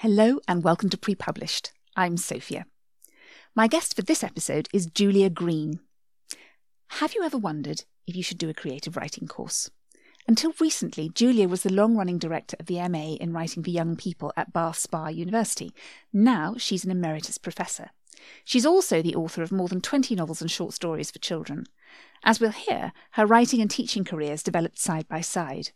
[0.00, 1.72] Hello and welcome to Pre Published.
[1.96, 2.66] I'm Sophia.
[3.54, 5.80] My guest for this episode is Julia Green.
[6.88, 9.70] Have you ever wondered if you should do a creative writing course?
[10.28, 13.96] Until recently, Julia was the long running director of the MA in Writing for Young
[13.96, 15.72] People at Bath Spa University.
[16.12, 17.88] Now she's an emeritus professor.
[18.44, 21.64] She's also the author of more than 20 novels and short stories for children.
[22.22, 25.70] As we'll hear, her writing and teaching careers developed side by side.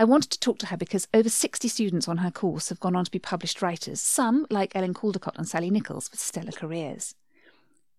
[0.00, 2.94] I wanted to talk to her because over 60 students on her course have gone
[2.94, 7.16] on to be published writers, some, like Ellen Caldecott and Sally Nicholls, with stellar careers.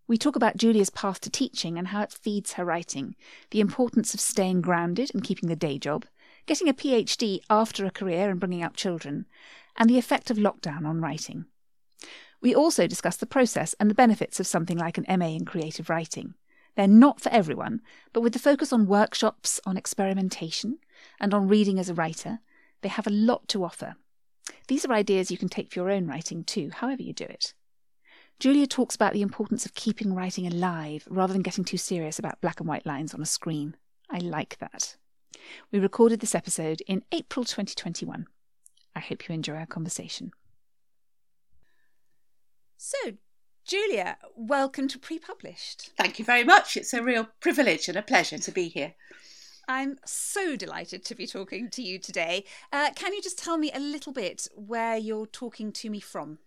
[0.08, 3.18] We talk about Julia's path to teaching and how it feeds her writing,
[3.52, 6.06] the importance of staying grounded and keeping the day job,
[6.46, 9.26] getting a PhD after a career and bringing up children,
[9.76, 11.48] and the effect of lockdown on writing.
[12.40, 15.90] We also discuss the process and the benefits of something like an MA in creative
[15.90, 16.36] writing.
[16.78, 17.82] They're not for everyone,
[18.14, 20.80] but with the focus on workshops, on experimentation,
[21.20, 22.40] and on reading as a writer,
[22.82, 23.96] they have a lot to offer.
[24.68, 27.54] These are ideas you can take for your own writing too, however you do it.
[28.40, 32.40] Julia talks about the importance of keeping writing alive rather than getting too serious about
[32.40, 33.76] black and white lines on a screen.
[34.10, 34.96] I like that.
[35.72, 38.28] We recorded this episode in April 2021.
[38.96, 40.32] I hope you enjoy our conversation.
[42.78, 43.14] So,
[43.66, 45.92] Julia, welcome to Pre Published.
[45.98, 46.78] Thank you very much.
[46.78, 48.96] It's a real privilege and a pleasure to be here.
[49.70, 52.44] I'm so delighted to be talking to you today.
[52.74, 56.40] Uh, can you just tell me a little bit where you're talking to me from?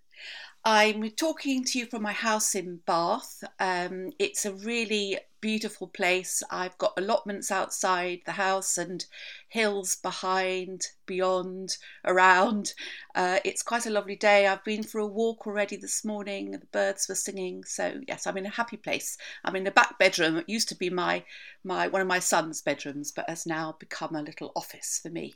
[0.64, 3.42] I'm talking to you from my house in Bath.
[3.58, 6.40] Um, it's a really beautiful place.
[6.52, 9.04] I've got allotments outside the house and
[9.48, 12.74] hills behind, beyond, around.
[13.16, 14.46] Uh, it's quite a lovely day.
[14.46, 16.52] I've been for a walk already this morning.
[16.52, 17.64] The birds were singing.
[17.64, 19.18] So yes, I'm in a happy place.
[19.44, 20.36] I'm in the back bedroom.
[20.36, 21.24] It used to be my
[21.64, 25.34] my one of my son's bedrooms, but has now become a little office for me.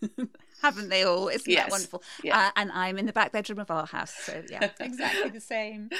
[0.62, 1.28] Haven't they all?
[1.28, 1.64] Isn't yes.
[1.64, 2.02] that wonderful?
[2.22, 2.38] Yeah.
[2.38, 4.14] Uh, and I'm in the back bedroom of our house.
[4.14, 5.90] So yeah, exactly the same.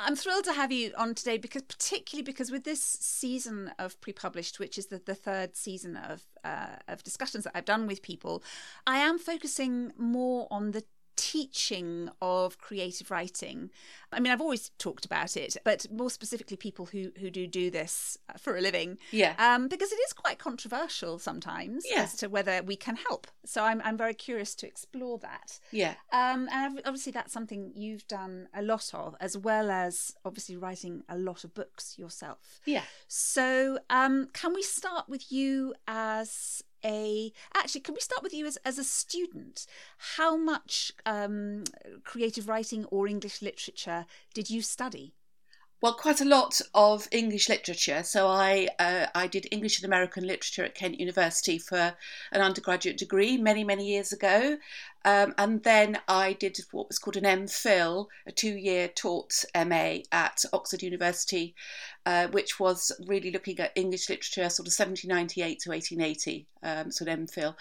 [0.00, 4.60] I'm thrilled to have you on today because, particularly because with this season of pre-published,
[4.60, 8.42] which is the, the third season of uh, of discussions that I've done with people,
[8.86, 10.84] I am focusing more on the
[11.18, 13.70] teaching of creative writing.
[14.10, 17.70] I mean, I've always talked about it, but more specifically, people who who do do
[17.70, 18.96] this for a living.
[19.10, 19.34] Yeah.
[19.38, 22.02] Um, because it is quite controversial sometimes yeah.
[22.02, 23.26] as to whether we can help.
[23.44, 25.58] So I'm I'm very curious to explore that.
[25.72, 25.94] Yeah.
[26.12, 31.02] Um, and obviously that's something you've done a lot of, as well as obviously writing
[31.08, 32.60] a lot of books yourself.
[32.64, 32.84] Yeah.
[33.08, 38.46] So um, can we start with you as a actually can we start with you
[38.46, 39.66] as, as a student?
[40.16, 41.64] How much um,
[42.04, 45.14] creative writing or english literature did you study
[45.80, 48.02] well, quite a lot of English literature.
[48.02, 51.94] So I uh, I did English and American literature at Kent University for
[52.32, 54.58] an undergraduate degree many many years ago,
[55.04, 60.44] um, and then I did what was called an MPhil, a two-year taught MA at
[60.52, 61.54] Oxford University,
[62.06, 67.06] uh, which was really looking at English literature, sort of 1798 to 1880, um, so
[67.06, 67.54] an MPhil,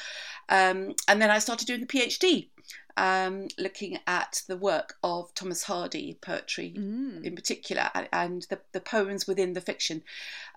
[0.49, 2.49] um, and then I started doing a PhD
[2.97, 7.23] um, looking at the work of Thomas Hardy, poetry mm.
[7.23, 10.03] in particular, and the, the poems within the fiction.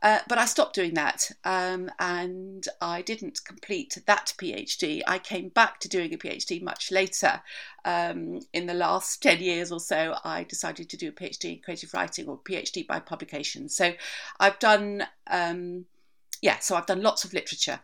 [0.03, 5.03] Uh, but I stopped doing that um, and I didn't complete that PhD.
[5.07, 7.43] I came back to doing a PhD much later.
[7.85, 11.63] Um, in the last 10 years or so, I decided to do a PhD in
[11.63, 13.69] creative writing or PhD by publication.
[13.69, 13.93] So
[14.39, 15.85] I've done um,
[16.43, 17.81] yeah, so I've done lots of literature.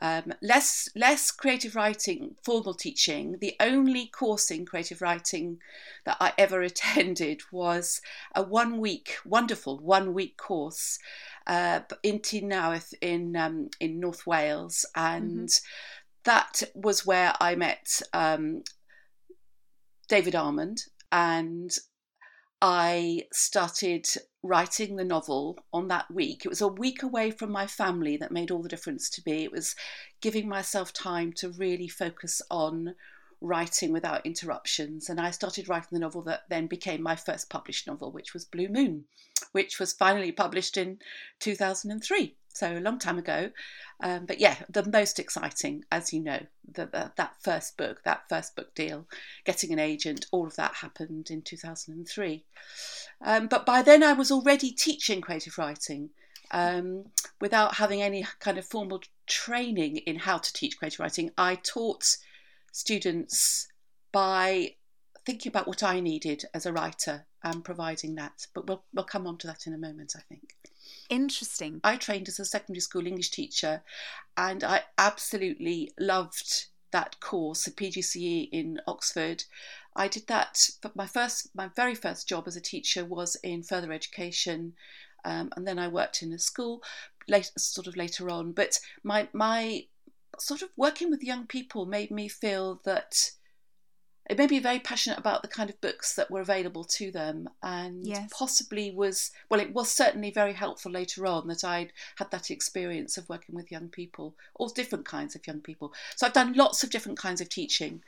[0.00, 3.38] Um, less less creative writing, formal teaching.
[3.40, 5.58] The only course in creative writing
[6.04, 8.00] that I ever attended was
[8.34, 10.98] a one week, wonderful one week course
[11.46, 15.68] uh, in Ty Newydd in um, in North Wales, and mm-hmm.
[16.24, 18.62] that was where I met um,
[20.08, 21.70] David Almond, and
[22.62, 24.06] I started
[24.46, 26.44] writing the novel on that week.
[26.44, 29.44] It was a week away from my family that made all the difference to me.
[29.44, 29.74] It was
[30.20, 32.94] giving myself time to really focus on
[33.40, 35.08] writing without interruptions.
[35.08, 38.44] And I started writing the novel that then became my first published novel, which was
[38.44, 39.04] Blue Moon,
[39.52, 40.98] which was finally published in
[41.40, 43.50] 2003 so a long time ago.
[44.00, 48.28] Um, but yeah, the most exciting, as you know, the, the, that first book, that
[48.28, 49.06] first book deal,
[49.44, 52.44] getting an agent, all of that happened in 2003.
[53.24, 56.10] Um, but by then I was already teaching creative writing
[56.50, 57.06] um,
[57.40, 61.30] without having any kind of formal training in how to teach creative writing.
[61.36, 62.16] I taught
[62.72, 63.68] students
[64.12, 64.74] by
[65.24, 68.46] thinking about what I needed as a writer and providing that.
[68.54, 70.55] But we'll, we'll come on to that in a moment, I think.
[71.08, 71.80] Interesting.
[71.84, 73.82] I trained as a secondary school English teacher
[74.36, 79.44] and I absolutely loved that course, a PGCE in Oxford.
[79.94, 80.70] I did that.
[80.82, 84.74] But my first, my very first job as a teacher was in further education,
[85.24, 86.82] um, and then I worked in a school,
[87.28, 88.52] late, sort of later on.
[88.52, 89.86] But my my
[90.38, 93.32] sort of working with young people made me feel that
[94.28, 97.48] it made me very passionate about the kind of books that were available to them
[97.62, 98.28] and Yes.
[98.32, 103.16] possibly was well it was certainly very helpful later on that i'd had that experience
[103.16, 106.82] of working with young people all different kinds of young people so i've done lots
[106.82, 108.02] of different kinds of teaching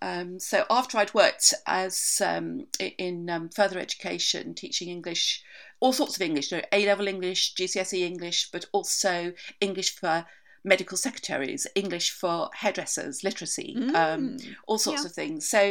[0.00, 5.42] um, so after i'd worked as um, in um, further education teaching english
[5.80, 10.24] all sorts of english you know, a level english gcse english but also english for
[10.68, 13.70] medical secretaries english for hairdressers literacy
[14.02, 14.54] um, Mm.
[14.68, 15.08] all sorts Yeah.
[15.08, 15.48] of things.
[15.48, 15.62] So,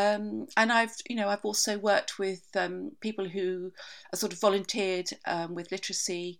[0.00, 0.24] um,
[0.60, 3.48] and I've you know I've also worked with um, people who
[4.12, 6.38] are sort of volunteered um, with literacy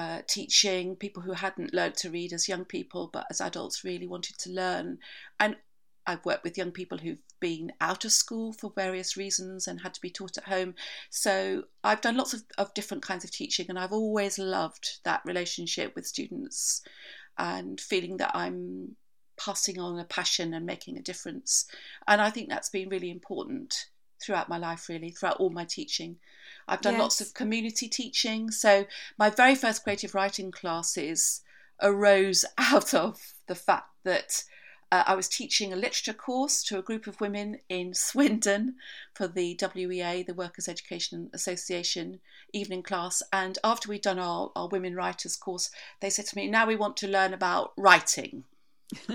[0.00, 4.06] uh, teaching, people who hadn't learned to read as young people, but as adults really
[4.06, 4.86] wanted to learn,
[5.42, 5.56] and
[6.06, 9.94] I've worked with young people who've been out of school for various reasons and had
[9.94, 10.74] to be taught at home.
[11.10, 15.22] So I've done lots of, of different kinds of teaching, and I've always loved that
[15.24, 16.82] relationship with students
[17.38, 18.96] and feeling that I'm
[19.38, 21.66] passing on a passion and making a difference.
[22.06, 23.86] And I think that's been really important
[24.22, 26.16] throughout my life, really, throughout all my teaching.
[26.68, 28.50] I've done lots of community teaching.
[28.50, 28.86] So
[29.18, 31.40] my very first creative writing classes
[31.82, 34.44] arose out of the fact that
[34.92, 38.74] uh, I was teaching a literature course to a group of women in Swindon
[39.14, 42.20] for the WEA, the Workers' Education Association
[42.52, 43.22] evening class.
[43.32, 45.70] And after we'd done our, our women writers course,
[46.00, 48.44] they said to me, now we want to learn about writing.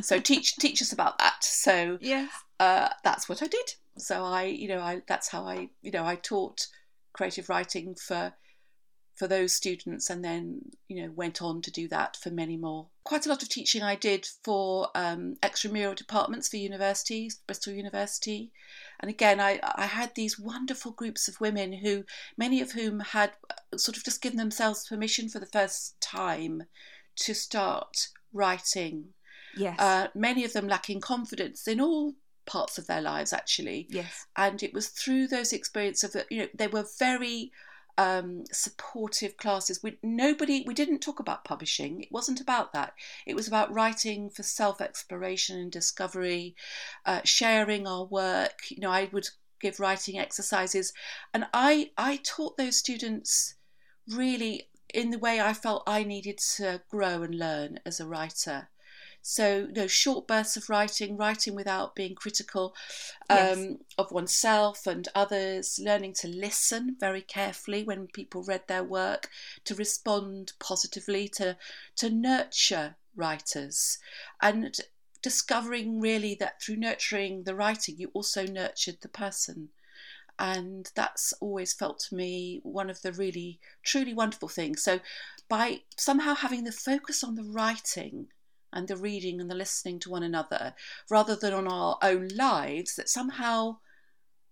[0.01, 1.43] So teach teach us about that.
[1.43, 2.31] So Yes.
[2.59, 3.73] uh, that's what I did.
[3.97, 6.67] So I, you know, I that's how I, you know, I taught
[7.13, 8.33] creative writing for
[9.15, 12.87] for those students, and then you know went on to do that for many more.
[13.03, 18.51] Quite a lot of teaching I did for um, extramural departments for universities, Bristol University,
[18.99, 22.03] and again I I had these wonderful groups of women who
[22.37, 26.63] many of whom had uh, sort of just given themselves permission for the first time
[27.17, 29.13] to start writing
[29.55, 29.79] Yes.
[29.79, 32.15] uh, many of them lacking confidence in all
[32.45, 34.27] parts of their lives actually yes.
[34.35, 37.51] and it was through those experiences that you know they were very
[37.97, 39.81] um, supportive classes.
[39.81, 42.01] We nobody we didn't talk about publishing.
[42.01, 42.93] It wasn't about that.
[43.25, 46.55] It was about writing for self-exploration and discovery
[47.05, 48.69] uh, sharing our work.
[48.69, 49.27] You know i would
[49.61, 50.93] give writing exercises.
[51.33, 53.55] And i i taught those students
[54.07, 58.69] really in the way i felt i needed to grow and learn as a writer
[59.27, 62.75] so, you know, short bursts of writing, writing without being critical
[63.29, 63.77] um, Yes.
[63.97, 69.29] of oneself and others, learning to listen very carefully when people read their work,
[69.65, 71.57] to respond positively, to
[71.97, 73.97] to nurture writers,
[74.41, 74.77] and
[75.23, 79.69] discovering really that through nurturing the writing, you also nurtured the person.
[80.37, 84.83] And that's always felt to me one of the really, truly wonderful things.
[84.83, 84.99] So,
[85.49, 88.27] by somehow having the focus on the writing
[88.75, 90.75] and the reading and the listening to one another
[91.09, 93.77] rather than on our own lives that somehow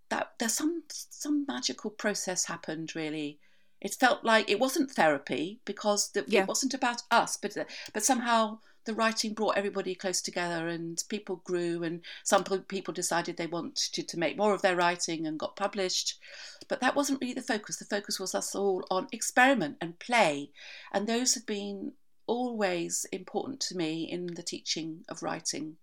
[0.10, 3.40] that there's some some magical process happened really.
[3.82, 6.44] It felt like it wasn't therapy because the, Yeah.
[6.44, 7.56] it wasn't about us but
[7.94, 13.38] but somehow the writing brought everybody close together and people grew and some people decided
[13.38, 16.20] they wanted to make more of their writing and got published.
[16.68, 17.78] But that wasn't really the focus.
[17.78, 20.52] The focus was us all on experiment and play.
[20.92, 21.94] And those have been
[22.28, 25.78] always important to me in the teaching of writing.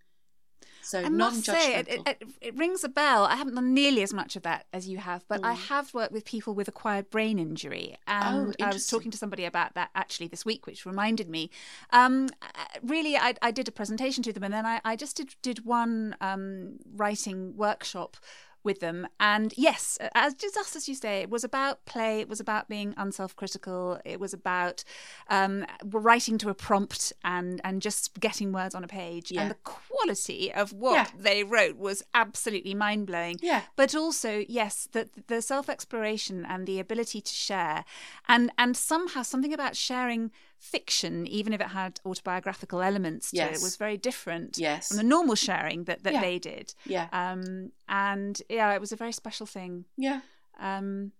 [0.82, 3.25] So I must say, it, it, it, rings a bell.
[3.25, 5.68] I haven't done nearly as much of that as you have, but I Mm.
[5.68, 7.97] have worked with people with acquired brain injury.
[8.06, 11.50] And I was talking to somebody about that actually this week, which reminded me.
[11.90, 15.16] Um, uh, really, I, I did a presentation to them, and then I, I just
[15.16, 18.16] did, did one um, writing workshop
[18.62, 19.06] with them.
[19.18, 22.20] And yes, as just as you say, it was about play.
[22.20, 24.00] It was about being unself-critical.
[24.04, 24.84] It was about
[25.28, 29.30] um, writing to a prompt and and just getting words on a page.
[29.30, 29.42] Yeah.
[29.42, 31.06] And the quality of what Yeah.
[31.18, 33.38] they wrote was absolutely mind-blowing.
[33.42, 37.84] yeah, But also, yes, the the self-exploration and the ability to share,
[38.28, 43.62] and and somehow something about sharing fiction, even if it had autobiographical elements to it,
[43.62, 46.20] was very different yes, from the normal sharing that that Yeah.
[46.20, 46.74] they did.
[46.84, 49.86] yeah, Um, and yeah, it was a very special thing.
[49.96, 50.20] yeah.
[50.58, 51.12] Um,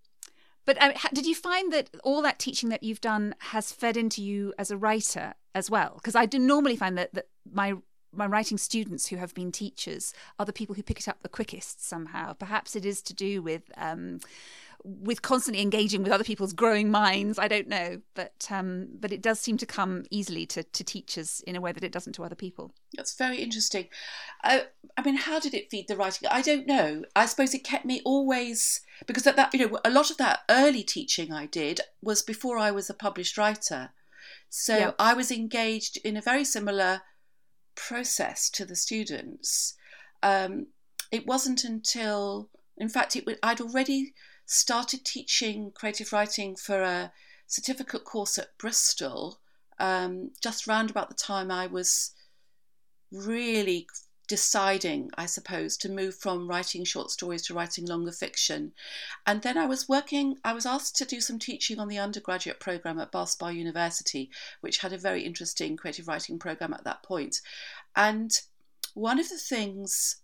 [0.65, 4.21] but ha- did you find that all that teaching that you've done has fed into
[4.23, 5.93] you as a writer as well?
[5.95, 7.73] Because I do normally find that, that my
[8.13, 11.29] my writing students who have been teachers are the people who pick it up the
[11.29, 12.33] quickest somehow.
[12.33, 14.19] Perhaps it is to do with um,
[14.83, 17.37] with constantly engaging with other people's growing minds.
[17.37, 21.41] I don't know, but um, but it does seem to come easily to, to teachers
[21.45, 22.73] in a way that it doesn't to other people.
[22.95, 23.87] That's very interesting.
[24.43, 24.65] I,
[24.97, 26.27] I mean, how did it feed the writing?
[26.31, 27.03] I don't know.
[27.15, 30.41] I suppose it kept me always because at that you know a lot of that
[30.49, 33.91] early teaching I did was before I was a published writer,
[34.49, 34.91] so yeah.
[34.99, 37.01] I was engaged in a very similar
[37.75, 39.75] process to the students.
[40.23, 40.67] Um,
[41.11, 44.13] it wasn't until, in fact, it, I'd already
[44.51, 47.11] started teaching creative writing for a
[47.47, 49.39] certificate course at Bristol
[49.79, 52.11] um, just round about the time I was
[53.11, 53.87] really
[54.27, 58.73] deciding, I suppose, to move from writing short stories to writing longer fiction.
[59.25, 62.59] And then I was working, I was asked to do some teaching on the undergraduate
[62.59, 64.29] program at Bath Spa University,
[64.61, 67.41] which had a very interesting creative writing program at that point.
[67.95, 68.31] And
[68.93, 70.20] one of the things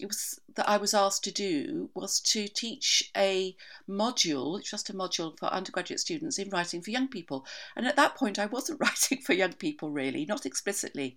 [0.00, 3.56] it was that I was asked to do was to teach a
[3.88, 7.46] module, just a module for undergraduate students in writing for young people.
[7.76, 11.16] And at that point, I wasn't writing for young people really, not explicitly.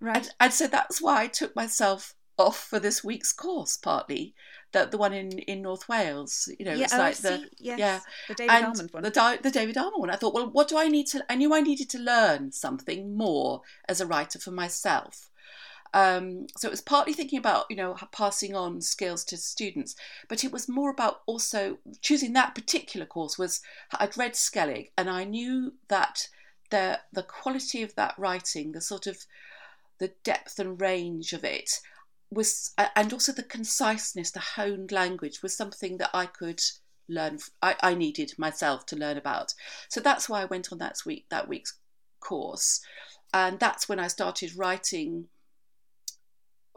[0.00, 0.16] Right.
[0.16, 4.34] And, and so that's why I took myself off for this week's course, partly
[4.72, 6.48] the the one in, in North Wales.
[6.58, 9.02] You know, yeah, it's oh, like the yes, yeah the David and Almond one.
[9.02, 10.10] The, the David Almond one.
[10.10, 11.24] I thought, well, what do I need to?
[11.30, 15.30] I knew I needed to learn something more as a writer for myself.
[15.94, 19.94] Um, so it was partly thinking about, you know, passing on skills to students,
[20.28, 23.60] but it was more about also choosing that particular course was
[23.98, 26.28] I'd read Skellig and I knew that
[26.70, 29.26] the the quality of that writing, the sort of
[29.98, 31.80] the depth and range of it
[32.30, 36.62] was, and also the conciseness, the honed language was something that I could
[37.08, 37.38] learn.
[37.60, 39.52] I, I needed myself to learn about.
[39.90, 41.78] So that's why I went on that week that week's
[42.20, 42.80] course,
[43.34, 45.28] and that's when I started writing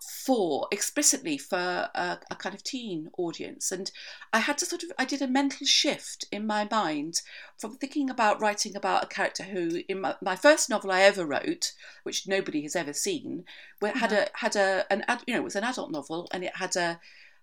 [0.02, 3.72] for explicitly for a, a, kind of teen audience.
[3.72, 3.92] And
[4.34, 7.22] i had to sort of i did a mental shift in my mind
[7.58, 11.26] from thinking about writing about a character who in my, my first novel i ever
[11.26, 11.74] wrote
[12.04, 13.46] which nobody has ever seen
[13.82, 13.98] mm-hmm.
[13.98, 16.76] had a had a an you know it was an adult novel and it had
[16.76, 17.00] a,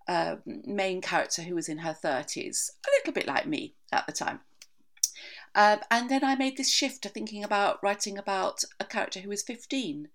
[0.09, 4.12] a main character who was in her 30s a little bit like me at the
[4.12, 4.40] time.
[5.54, 9.28] Um, and then i made this shift to thinking about writing about a character who
[9.28, 10.09] was 15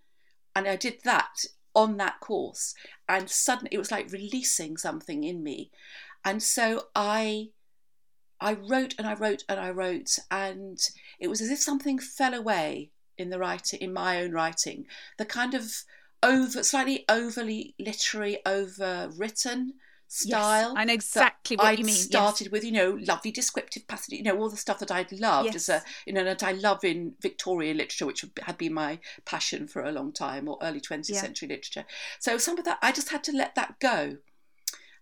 [0.58, 1.46] and I did that
[1.78, 2.74] on that course
[3.08, 5.70] and suddenly it was like releasing something in me.
[6.26, 7.50] And so i
[8.42, 10.78] i wrote and i wrote and i wrote and
[11.20, 14.86] it was as if something fell away in the writing in my own writing.
[15.20, 15.72] The kind of
[16.24, 19.68] over slightly overly literary overwritten
[20.08, 20.70] style.
[20.70, 21.96] Yes, I know exactly what I'd you mean.
[21.96, 22.52] Started yes.
[22.52, 25.56] with you know lovely descriptive passage, you know all the stuff that I'd loved yes.
[25.56, 29.68] as a you know that I love in Victorian literature, which had been my passion
[29.68, 31.22] for a long time, or early 20th yeah.
[31.22, 31.86] century literature.
[32.20, 34.18] So some of that I just had to let that go,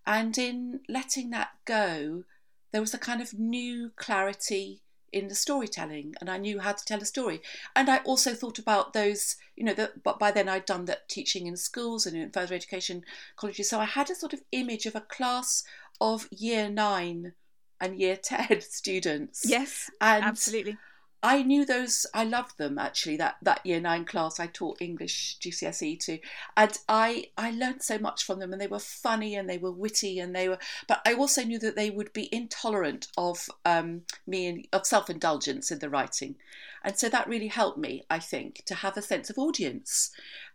[0.06, 2.24] and in letting that go,
[2.72, 4.82] there was a kind of new clarity
[5.12, 7.40] in the storytelling and I knew how to tell a story.
[7.74, 11.08] And I also thought about those, you know, that but by then I'd done that
[11.08, 13.04] teaching in schools and in further education
[13.36, 13.70] colleges.
[13.70, 15.64] So I had a sort of image of a class
[16.00, 17.32] of year nine
[17.80, 19.44] and year 10 students.
[19.46, 20.76] Yes, and absolutely.
[21.22, 22.06] I knew those.
[22.14, 23.16] I loved them actually.
[23.16, 26.18] That that year nine class, I taught English GCSE to,
[26.56, 28.52] and I I learned so much from them.
[28.52, 30.58] And they were funny and they were witty and they were.
[30.86, 35.10] But I also knew that they would be intolerant of um, me and of self
[35.10, 36.36] indulgence in the writing,
[36.84, 38.04] and so that really helped me.
[38.10, 40.10] I think to have a sense of audience,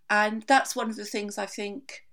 [0.09, 2.05] and that's one of the things I think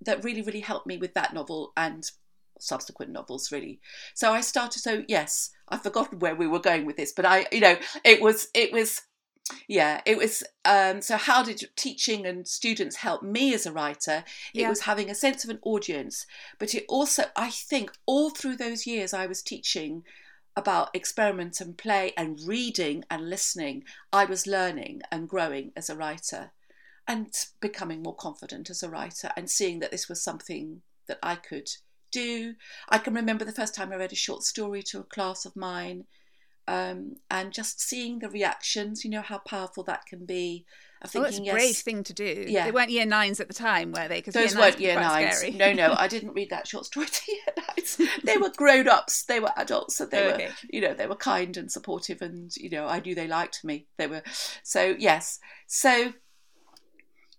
[0.00, 2.10] that really really helped me with that novel and
[2.58, 3.80] subsequent novels really
[4.14, 7.46] so i started so yes i've forgotten where we were going with this but i
[7.52, 9.02] you know it was it was
[9.68, 14.24] yeah it was um so how did teaching and students help me as a writer
[14.54, 14.68] it yeah.
[14.68, 16.26] was having a sense of an audience
[16.58, 20.02] but it also i think all through those years i was teaching
[20.56, 25.96] about experiment and play and reading and listening i was learning and growing as a
[25.96, 26.52] writer
[27.06, 31.34] and becoming more confident as a writer and seeing that this was something that i
[31.34, 31.68] could
[32.10, 32.54] do.
[32.88, 35.56] I can remember the first time I read a short story to a class of
[35.56, 36.04] mine
[36.68, 40.64] um, and just seeing the reactions, you know, how powerful that can be.
[41.02, 42.46] Of thinking, oh, it's a brave yes, thing to do.
[42.48, 42.64] Yeah.
[42.64, 44.16] They weren't year nines at the time, were they?
[44.16, 45.36] Because Those year weren't year nines.
[45.36, 45.52] Scary.
[45.52, 48.00] No, no, I didn't read that short story to year nines.
[48.24, 49.24] They were grown ups.
[49.24, 49.96] They were adults.
[49.96, 50.46] So they okay.
[50.46, 53.62] were, you know, they were kind and supportive, and you know, I knew they liked
[53.62, 53.86] me.
[53.98, 54.22] They were
[54.62, 55.38] so yes.
[55.66, 56.14] So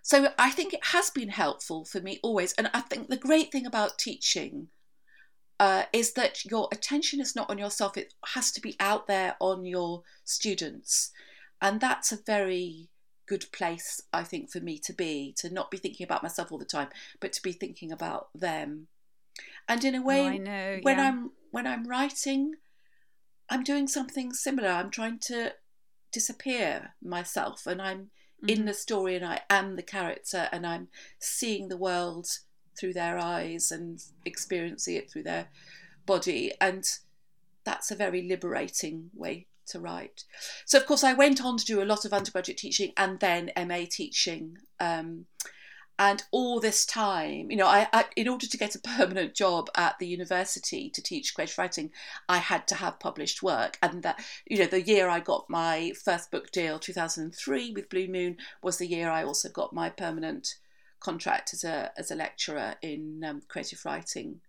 [0.07, 2.53] so I think it has been helpful for me always.
[2.53, 4.69] And I think the great thing about teaching
[5.59, 9.35] uh, is that your attention is not on yourself, it has to be out there
[9.41, 11.11] on your students.
[11.61, 12.87] And that's a very
[13.27, 16.57] good place I think for me to be to not be thinking about myself all
[16.57, 16.87] the time
[17.19, 18.87] but to be thinking about them
[19.67, 21.07] and in a way oh, I know, when yeah.
[21.09, 22.53] I'm when I'm writing
[23.49, 25.55] I'm doing something similar I'm trying to
[26.13, 28.49] disappear myself and I'm mm-hmm.
[28.49, 30.87] in the story and I am the character and I'm
[31.19, 32.27] seeing the world
[32.79, 35.47] through their eyes and experiencing it through their
[36.05, 36.85] body and
[37.63, 40.23] that's a very liberating way to write.
[40.65, 43.51] So, of course, I went on to do a lot of undergraduate teaching and then
[43.57, 44.57] MA teaching.
[44.79, 45.25] Um,
[45.99, 49.69] and all this time, you know, I, I, in order to get a permanent job
[49.75, 51.91] at the university to teach creative writing,
[52.29, 53.77] I had to have published work.
[53.81, 58.07] And that, you know, the year I got my first book deal, 2003, with Blue
[58.07, 60.55] Moon, was the year I also got my permanent
[60.99, 64.41] contract as a as a lecturer in um, creative writing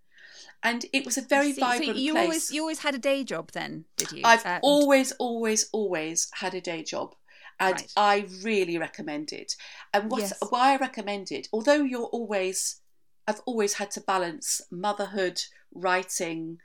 [0.63, 2.25] and it was a very See, vibrant so you place.
[2.25, 4.23] Always, you always had a day job then, did you?
[4.25, 7.15] I've um, always, always, always had a day job.
[7.61, 7.93] And right.
[7.97, 9.57] I really recommend it.
[9.93, 10.35] And what, yes.
[10.49, 12.81] why I recommend it, although you're always,
[13.27, 15.43] I've always had to balance motherhood,
[15.75, 16.59] writing,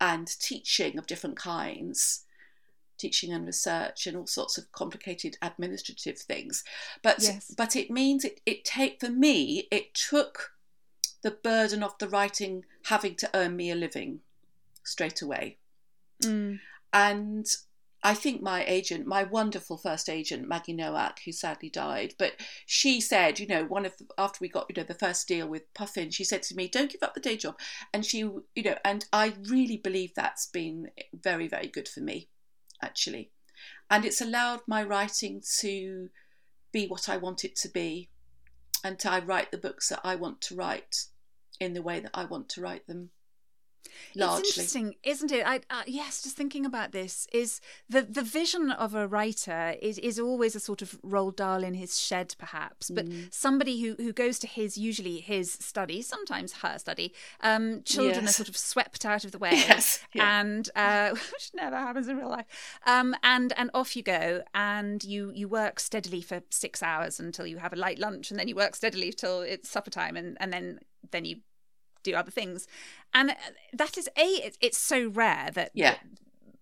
[0.00, 2.24] and teaching of different kinds,
[2.98, 6.64] teaching and research, and all sorts of complicated administrative things.
[7.02, 7.54] But yes.
[7.56, 10.52] but it means it it take for me it took
[11.22, 14.20] the burden of the writing having to earn me a living
[14.84, 15.58] straight away.
[16.22, 16.60] Mm.
[16.92, 17.46] And
[18.06, 22.34] I think my agent, my wonderful first agent, Maggie Nowak, who sadly died, but
[22.64, 25.48] she said, you know, one of the, after we got, you know, the first deal
[25.48, 27.58] with Puffin, she said to me, "Don't give up the day job,"
[27.92, 32.28] and she, you know, and I really believe that's been very, very good for me,
[32.80, 33.32] actually,
[33.90, 36.10] and it's allowed my writing to
[36.70, 38.10] be what I want it to be,
[38.84, 41.06] and to I write the books that I want to write
[41.58, 43.10] in the way that I want to write them.
[44.14, 44.40] Largely.
[44.40, 45.46] It's interesting, isn't it?
[45.46, 49.98] I, uh, yes, just thinking about this is the the vision of a writer is
[49.98, 53.32] is always a sort of Roald Dahl in his shed, perhaps, but mm.
[53.32, 57.12] somebody who who goes to his usually his study, sometimes her study.
[57.40, 58.30] Um, children yes.
[58.30, 60.00] are sort of swept out of the way, yes.
[60.12, 60.40] yeah.
[60.40, 62.46] and uh, which never happens in real life.
[62.86, 67.46] Um, and and off you go, and you you work steadily for six hours until
[67.46, 70.36] you have a light lunch, and then you work steadily till it's supper time, and
[70.40, 71.36] and then then you
[72.10, 72.66] do other things
[73.12, 73.34] and uh,
[73.72, 75.96] that is a it's so rare that yeah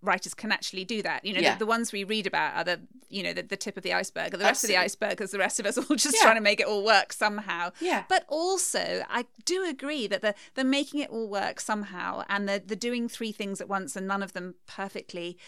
[0.04, 1.24] writers can actually do that.
[1.24, 1.54] You know, yeah.
[1.54, 3.92] the, the, ones we read about are the, you know, the, the tip of the
[3.92, 4.32] iceberg.
[4.32, 4.76] The rest Absolutely.
[4.76, 6.22] of the iceberg is the rest of us all just yeah.
[6.22, 7.70] trying to make it all work somehow.
[7.80, 8.04] Yeah.
[8.08, 12.62] But also, I do agree that the the making it all work somehow and the
[12.64, 15.38] the doing three things at once and none of them perfectly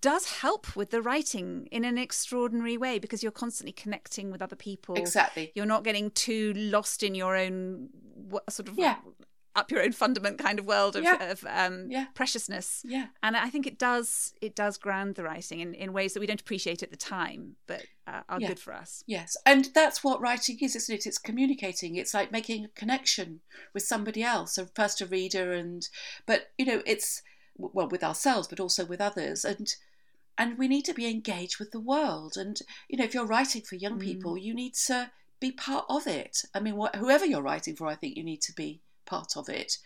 [0.00, 4.56] does help with the writing in an extraordinary way because you're constantly connecting with other
[4.56, 4.94] people.
[4.94, 5.52] Exactly.
[5.54, 7.90] You're not getting too lost in your own
[8.48, 8.96] sort of yeah.
[9.60, 11.30] Up your own fundament kind of world of, yeah.
[11.30, 12.06] of um, yeah.
[12.14, 12.82] preciousness.
[12.84, 13.06] Yeah.
[13.22, 16.26] And I think it does it does ground the writing in, in ways that we
[16.26, 18.48] don't appreciate at the time, but uh, are yeah.
[18.48, 19.04] good for us.
[19.06, 21.06] Yes, and that's what writing is, isn't it?
[21.06, 21.96] It's communicating.
[21.96, 23.40] It's like making a connection
[23.74, 25.86] with somebody else, so first a reader, and
[26.26, 27.22] but you know, it's
[27.56, 29.74] well with ourselves, but also with others, and
[30.38, 32.34] and we need to be engaged with the world.
[32.36, 34.02] And you know, if you're writing for young mm.
[34.02, 36.42] people, you need to be part of it.
[36.54, 39.48] I mean, wh- whoever you're writing for, I think you need to be part of
[39.48, 39.78] it.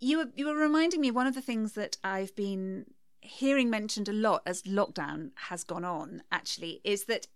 [0.00, 2.86] You were, you were reminding me one of the things that I've been
[3.20, 6.22] hearing mentioned a lot as lockdown has gone on.
[6.32, 7.26] Actually, is that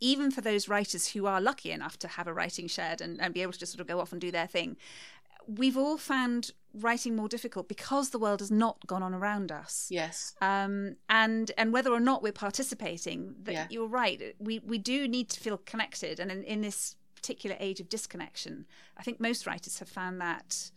[0.00, 3.34] even for those writers who are lucky enough to have a writing shed and, and
[3.34, 4.76] be able to just sort of go off and do their thing,
[5.46, 9.88] we've all found writing more difficult because the world has not gone on around us.
[9.90, 10.34] Yes.
[10.40, 13.66] Um, and and whether or not we're participating, that yeah.
[13.70, 14.34] you're right.
[14.38, 18.66] We we do need to feel connected, and in, in this particular age of disconnection,
[18.96, 20.70] I think most writers have found that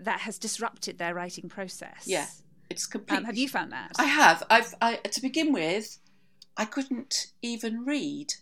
[0.00, 2.04] that has disrupted their writing process.
[2.06, 2.26] Yeah,
[2.70, 3.18] it's completely.
[3.18, 3.92] Um, have you found that?
[3.98, 4.42] I have.
[4.50, 4.74] I've.
[4.80, 5.98] I, to begin with,
[6.56, 8.34] I couldn't even read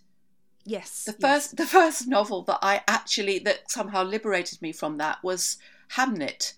[0.67, 1.05] Yes.
[1.05, 5.57] The first the first novel that I actually that somehow liberated me from that was
[5.95, 6.55] Hamnet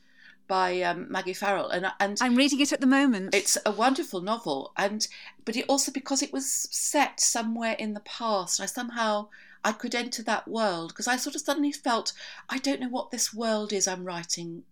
[0.47, 3.35] by um, Maggie Farrell and and I'm reading it at the moment.
[3.35, 5.07] It's a wonderful novel and
[5.45, 9.27] but it also because it was set somewhere in the past I somehow
[9.63, 12.13] I could enter that world because I sort of suddenly felt
[12.49, 14.63] I don't know what this world is I'm writing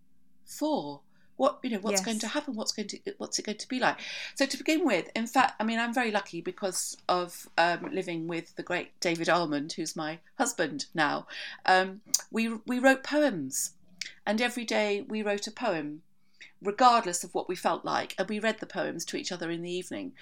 [0.44, 1.00] for.
[1.36, 2.04] What you know what's yes.
[2.04, 2.56] going to happen?
[2.56, 3.98] What's going to what's it going to be like?
[4.34, 8.26] So to begin with in fact i mean i'm very lucky because of um, living
[8.26, 11.26] with the great david almond who's my husband now.
[11.64, 13.72] Um, we we wrote poems
[14.26, 16.02] and every day we wrote a poem
[16.60, 19.62] regardless of what we felt like and we read the poems to each other in
[19.62, 20.12] the evening.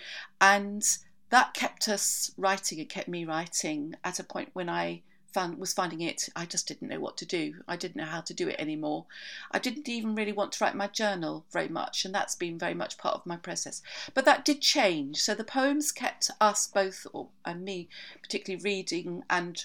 [0.41, 0.83] And
[1.31, 5.03] that kept us writing and kept me writing at a point when i
[5.37, 6.31] found was finding it.
[6.35, 7.57] I just didn't know what to do.
[7.69, 9.05] I didn't know how to do it anymore.
[9.51, 12.73] I didn't even really want to write my journal very much, and that's been very
[12.73, 13.83] much part of my process.
[14.15, 15.19] But that did change.
[15.19, 17.91] So the poems kept us both, or, and me
[18.23, 19.63] particularly, reading and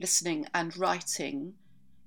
[0.00, 1.52] listening and writing.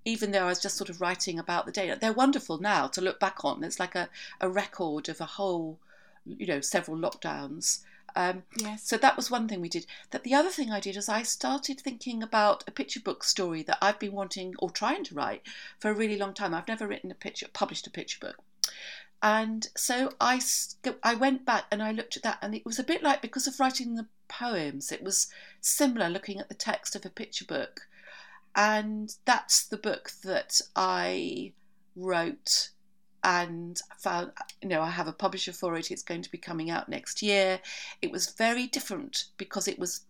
[0.06, 3.02] Even though I was just sort of writing about the day, they're wonderful now to
[3.02, 3.64] look back on.
[3.64, 4.10] It's like a,
[4.42, 5.78] a record of a whole,
[6.26, 7.84] you know, several lockdowns
[8.16, 8.88] um, yes.
[8.88, 9.86] So that was one thing we did.
[10.12, 13.64] That the other thing I did is I started thinking about a picture book story
[13.64, 15.42] that I've been wanting or trying to write
[15.80, 16.54] for a really long time.
[16.54, 18.38] I've never written a picture, published a picture book.
[19.22, 20.42] And so I,
[21.02, 23.48] I went back and I looked at that, and it was a bit like because
[23.48, 25.28] of writing the poems, it was
[25.62, 27.88] similar looking at the text of a picture book.
[28.56, 31.54] And that's the book that I
[31.96, 32.70] wrote
[33.24, 34.32] and found
[34.62, 35.92] you know I have a publisher for it.
[35.92, 37.60] It's going to be coming out next year.
[38.02, 40.02] It was very different because it was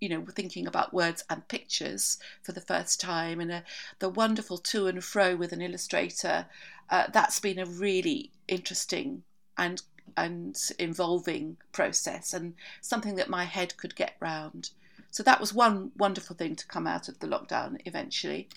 [0.00, 3.64] you know we're thinking about words and pictures for the first time and a,
[3.98, 6.46] the wonderful to and fro with an illustrator.
[6.90, 9.22] Uh, that's been a really interesting
[9.56, 9.82] and
[10.16, 14.70] and involving process and something that my head could get round.
[15.10, 18.48] So that was one wonderful thing to come out of the lockdown eventually.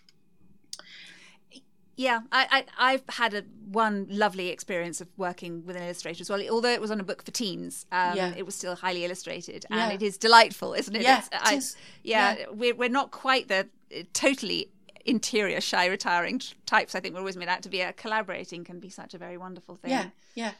[1.97, 6.29] Yeah, I, I have had a one lovely experience of working with an illustrator as
[6.29, 6.41] well.
[6.49, 8.33] Although it was on a book for teens, um, yeah.
[8.35, 9.91] it was still highly illustrated, and yeah.
[9.91, 11.03] it is delightful, isn't it?
[11.03, 11.75] Yeah, it is.
[12.03, 14.71] yeah, yeah, we're we're not quite the uh, totally
[15.05, 16.95] interior shy retiring types.
[16.95, 17.79] I think we're always made out to be.
[17.79, 19.91] A collaborating can be such a very wonderful thing.
[19.91, 20.51] Yeah, yeah,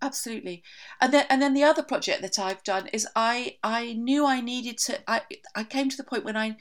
[0.00, 0.62] absolutely.
[1.00, 4.40] And then and then the other project that I've done is I I knew I
[4.40, 5.10] needed to.
[5.10, 5.22] I
[5.56, 6.56] I came to the point when I.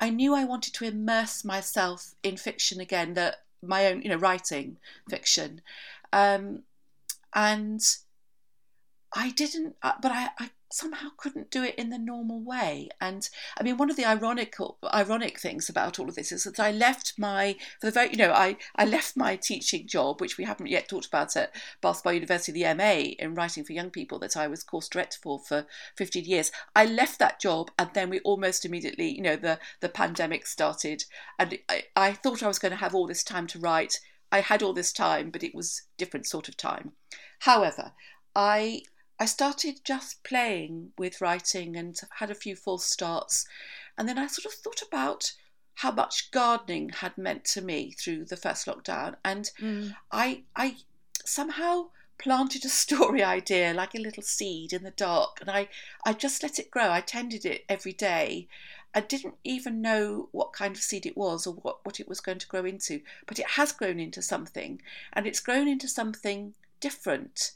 [0.00, 3.14] I knew I wanted to immerse myself in fiction again.
[3.14, 4.76] That my own, you know, writing
[5.08, 5.60] fiction.
[6.12, 6.62] Um,
[7.34, 7.80] and
[9.14, 12.88] I didn't, uh, but I, I somehow couldn't do it in the normal way.
[13.00, 16.58] And I mean, one of the ironical, ironic things about all of this is that
[16.58, 20.36] I left my, for the very, you know, I, I left my teaching job, which
[20.36, 24.18] we haven't yet talked about at Bath University, the MA in writing for young people
[24.18, 26.50] that I was course director for for 15 years.
[26.74, 31.04] I left that job and then we almost immediately, you know, the, the pandemic started
[31.38, 34.00] and I, I thought I was going to have all this time to write.
[34.32, 36.92] I had all this time, but it was different sort of time.
[37.40, 37.92] However,
[38.34, 38.82] I
[39.18, 43.46] I started just playing with writing and had a few false starts.
[43.96, 45.32] And then I sort of thought about
[45.76, 49.16] how much gardening had meant to me through the first lockdown.
[49.24, 49.94] And mm.
[50.10, 50.76] I, I
[51.24, 55.40] somehow planted a story idea like a little seed in the dark.
[55.40, 55.68] And I,
[56.04, 56.90] I just let it grow.
[56.90, 58.48] I tended it every day.
[58.96, 62.20] I didn't even know what kind of seed it was or what, what it was
[62.20, 64.80] going to grow into, but it has grown into something.
[65.12, 67.52] And it's grown into something different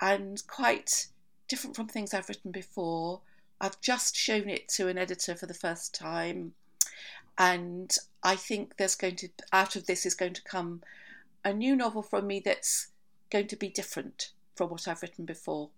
[0.00, 1.08] and quite
[1.48, 3.20] different from things I've written before.
[3.60, 6.54] I've just shown it to an editor for the first time,
[7.36, 10.82] and I think there's going to out of this is going to come
[11.44, 12.88] a new novel from me that's
[13.30, 15.70] going to be different from what I've written before.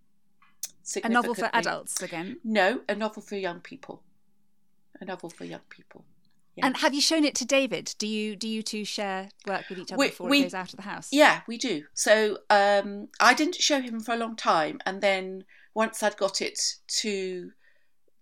[1.05, 2.39] A novel for adults again?
[2.43, 4.03] No, a novel for young people.
[5.01, 6.05] A novel for young people.
[6.55, 6.67] Yeah.
[6.67, 7.95] And have you shown it to David?
[7.99, 10.55] Do you do you two share work with each other we, before we, it goes
[10.55, 11.09] out of the house?
[11.11, 11.85] Yeah, we do.
[11.95, 16.43] So um, I didn't show him for a long time, and then once I'd got
[16.43, 16.61] it
[17.01, 17.53] to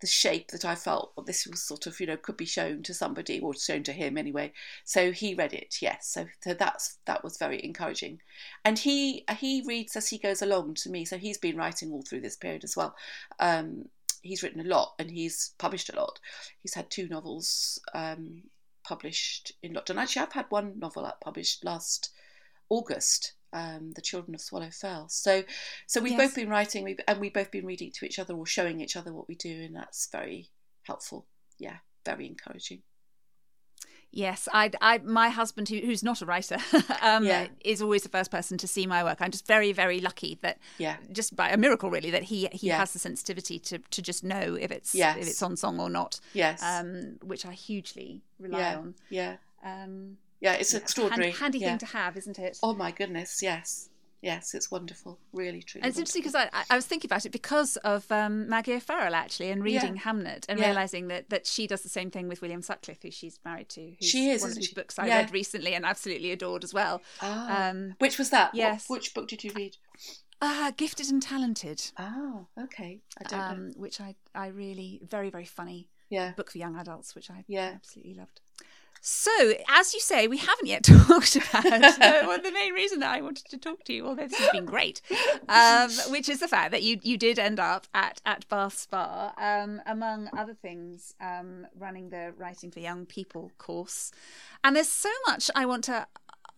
[0.00, 2.82] the shape that I felt well, this was sort of you know could be shown
[2.84, 4.52] to somebody or shown to him anyway.
[4.84, 6.08] So he read it, yes.
[6.08, 8.20] So, so that's that was very encouraging,
[8.64, 11.04] and he he reads as he goes along to me.
[11.04, 12.94] So he's been writing all through this period as well.
[13.38, 13.86] Um,
[14.22, 16.18] he's written a lot and he's published a lot.
[16.62, 18.42] He's had two novels um,
[18.84, 19.96] published in lockdown.
[19.96, 22.10] Actually, I've had one novel out published last
[22.68, 23.34] August.
[23.52, 25.08] Um, the Children of Swallow Fell.
[25.08, 25.42] So,
[25.88, 26.20] so we've yes.
[26.20, 28.94] both been writing, we've, and we've both been reading to each other or showing each
[28.94, 30.50] other what we do, and that's very
[30.84, 31.26] helpful.
[31.58, 32.82] Yeah, very encouraging.
[34.12, 36.56] Yes, I, I, my husband, who, who's not a writer,
[37.02, 37.46] um, yeah.
[37.64, 39.18] is always the first person to see my work.
[39.20, 40.96] I'm just very, very lucky that, yeah.
[41.12, 42.78] just by a miracle, really, that he he yeah.
[42.78, 45.16] has the sensitivity to, to just know if it's yes.
[45.16, 46.18] if it's on song or not.
[46.32, 48.78] Yes, um, which I hugely rely yeah.
[48.78, 48.94] on.
[49.10, 51.30] Yeah, um, yeah, it's extraordinary.
[51.30, 52.58] Hand, handy thing to have, isn't it?
[52.62, 53.89] Oh my goodness, yes
[54.22, 55.82] yes, it's wonderful, really, truly.
[55.82, 59.14] And it's interesting because I, I was thinking about it because of um, Maggie O'Farrell
[59.14, 60.02] actually, and reading yeah.
[60.02, 60.66] Hamnet and yeah.
[60.66, 63.94] realizing that that she does the same thing with William Sutcliffe, who she's married to.
[64.00, 65.18] she is one of the books I yeah.
[65.18, 67.02] read recently and absolutely adored as well.
[67.22, 68.54] Ah, um, which was that?
[68.54, 68.88] Yes.
[68.88, 69.76] What, which book did you read?
[70.42, 71.90] Uh, Gifted and Talented.
[71.98, 73.00] Oh, okay.
[73.18, 73.72] I don't um.
[73.76, 76.32] Which I, I really, very, very funny yeah.
[76.32, 77.72] book for young adults, which I yeah.
[77.74, 78.40] absolutely loved.
[79.00, 81.90] So, as you say, we haven't yet talked about uh,
[82.26, 84.66] well, the main reason that I wanted to talk to you, although this has been
[84.66, 85.00] great,
[85.48, 89.32] um, which is the fact that you you did end up at at Bath Spa,
[89.38, 94.12] um, among other things, um, running the Writing for Young People course.
[94.62, 96.06] And there's so much I want to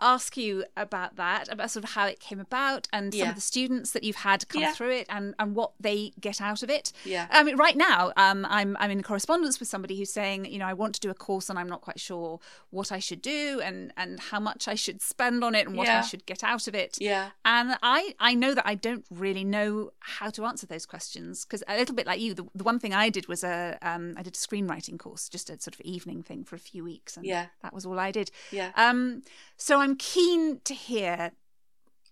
[0.02, 3.40] ask you about that, about sort of how it came about and some of the
[3.40, 4.72] students that you've had come Yeah.
[4.72, 6.92] through it and, and what they get out of it.
[7.04, 7.26] Yeah.
[7.30, 10.66] I mean, right now, um, I'm I'm in correspondence with somebody who's saying, you know,
[10.66, 13.60] I want to do a course and I'm not quite sure what I should do
[13.64, 16.66] and and how much I should spend on it and what I should get out
[16.68, 16.98] of it.
[17.00, 17.30] Yeah.
[17.44, 21.62] And I, I know that I don't really know how to answer those questions because
[21.68, 24.22] a little bit like you, the, the one thing I did was a um, I
[24.22, 27.24] did a screenwriting course, just a sort of evening thing for a few weeks, and
[27.26, 27.46] Yeah.
[27.62, 28.30] that was all I did.
[28.50, 28.70] Yeah.
[28.76, 29.22] Um,
[29.62, 31.30] so I'm keen to hear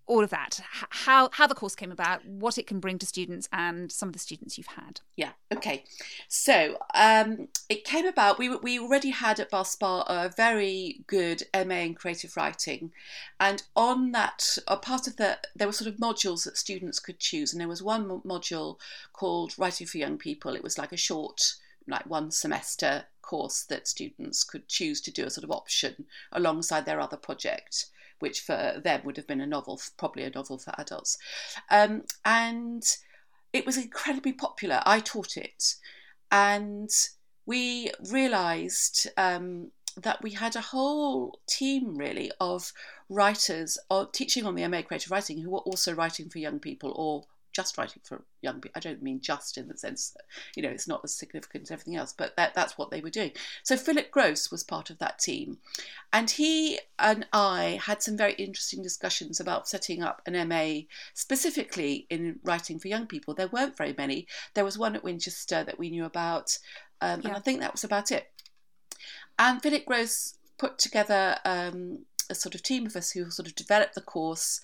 [0.07, 0.61] all of that,
[0.91, 4.13] how how the course came about, what it can bring to students, and some of
[4.13, 5.01] the students you've had.
[5.17, 5.31] Yeah.
[5.53, 5.83] Okay.
[6.29, 8.39] So um, it came about.
[8.39, 12.93] We we already had at Spa a very good MA in creative writing,
[13.41, 17.19] and on that, a part of the there were sort of modules that students could
[17.19, 18.77] choose, and there was one module
[19.13, 20.55] called Writing for Young People.
[20.55, 21.55] It was like a short,
[21.89, 26.85] like one semester course that students could choose to do a sort of option alongside
[26.85, 27.87] their other project.
[28.19, 31.17] Which for them would have been a novel, probably a novel for adults,
[31.71, 32.83] um, and
[33.51, 34.83] it was incredibly popular.
[34.85, 35.77] I taught it,
[36.31, 36.91] and
[37.47, 42.75] we realised um, that we had a whole team really of
[43.09, 46.93] writers or teaching on the MA creative writing who were also writing for young people
[46.95, 48.73] or just writing for young people.
[48.77, 50.25] I don't mean just in the sense that
[50.57, 53.11] you know it's not as significant as everything else, but that, that's what they were
[53.11, 53.33] doing.
[53.63, 55.59] So Philip Gross was part of that team,
[56.13, 60.83] and he and I had some very interesting discussions about setting up an MA
[61.15, 63.35] specifically in writing for young people.
[63.35, 64.27] There weren't very many.
[64.55, 66.59] There was one at Winchester that we knew about,
[67.01, 68.31] um, and I think that was about it.
[69.39, 73.55] And Philip Gross put together um, a sort of team of us who sort of
[73.55, 74.61] developed the course,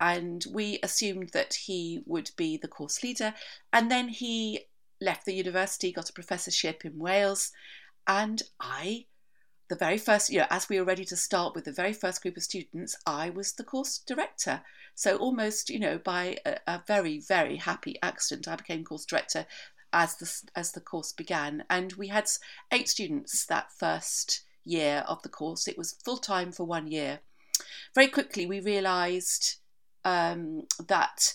[0.00, 3.34] and we assumed that he would be the course leader.
[3.72, 4.66] And then he
[5.00, 7.52] left the university, got a professorship in Wales,
[8.06, 9.06] and I,
[9.68, 12.22] the very first, you know, as we were ready to start with the very first
[12.22, 14.62] group of students, I was the course director.
[14.94, 19.46] So almost, you know, by a, a very, very happy accident, I became course director
[19.92, 22.28] as the as the course began, and we had
[22.70, 25.68] eight students that first year of the course.
[25.68, 27.20] It was full time for one year.
[27.94, 29.56] Very quickly, we realised
[30.04, 31.34] um, that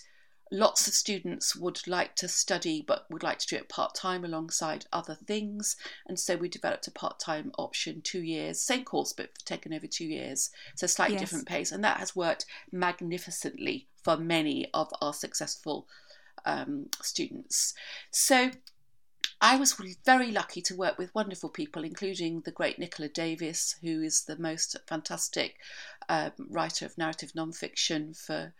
[0.52, 4.24] lots of students would like to study but would like to do it part time
[4.24, 9.12] alongside other things, and so we developed a part time option, two years, same course
[9.12, 11.22] but taken over two years, so slightly Yes.
[11.22, 15.88] different pace, and that has worked magnificently for many of our successful
[16.44, 17.74] um, students.
[18.12, 18.50] So
[19.46, 24.02] I was very lucky to work with wonderful people, including the great Nicola Davies, who
[24.02, 25.54] is the most fantastic
[26.08, 28.54] um, writer of narrative nonfiction for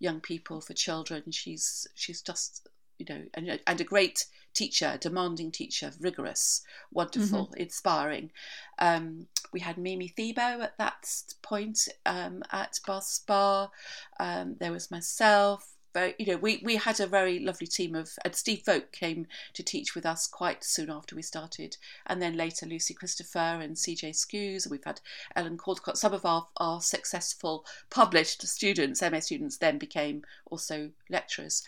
[0.00, 1.30] young people, for children.
[1.30, 7.54] She's she's just you know and, and a great teacher, a demanding teacher, rigorous, wonderful,
[7.56, 8.32] inspiring.
[8.80, 11.08] Um, we had Mimi Thebo at that
[11.42, 13.70] point um, at Bath Spa.
[14.18, 15.71] Um, there was myself.
[15.94, 19.26] Very, you know, we, we had a very lovely team of, and Steve Voake came
[19.52, 21.76] to teach with us quite soon after we started,
[22.06, 24.70] and then later Lucy Christopher and CJ Skuse.
[24.70, 25.00] We've had
[25.36, 25.96] Ellen Caldecott.
[25.96, 31.62] Some of our, our successful published students, MA students, then became also lecturers.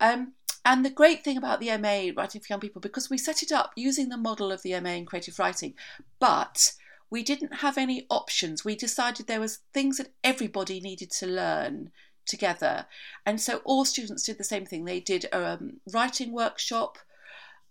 [0.00, 0.32] Um,
[0.64, 3.52] and the great thing about the MA Writing for Young People, because we set it
[3.52, 5.74] up using the model of the MA in creative writing,
[6.18, 6.72] but
[7.08, 8.64] we didn't have any options.
[8.64, 11.92] We decided there was things that everybody needed to learn
[12.26, 12.86] together,
[13.24, 14.84] and so all students did the same thing.
[14.84, 16.98] They did a um, writing workshop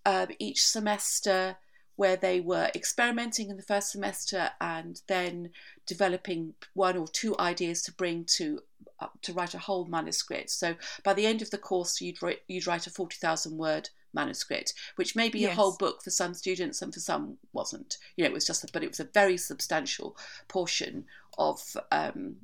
[0.05, 1.57] um, each semester
[1.97, 5.49] where they were experimenting in the first semester and then
[5.85, 8.59] developing one or two ideas to bring to
[8.99, 10.49] uh, to write a whole manuscript.
[10.49, 13.89] So by the end of the course, you'd write, you'd write a forty thousand word
[14.13, 15.51] manuscript, which may be Yes.
[15.51, 17.97] a whole book for some students and for some wasn't.
[18.15, 21.05] You know, it was just, but it was a very substantial portion
[21.37, 21.77] of.
[21.91, 22.37] Um,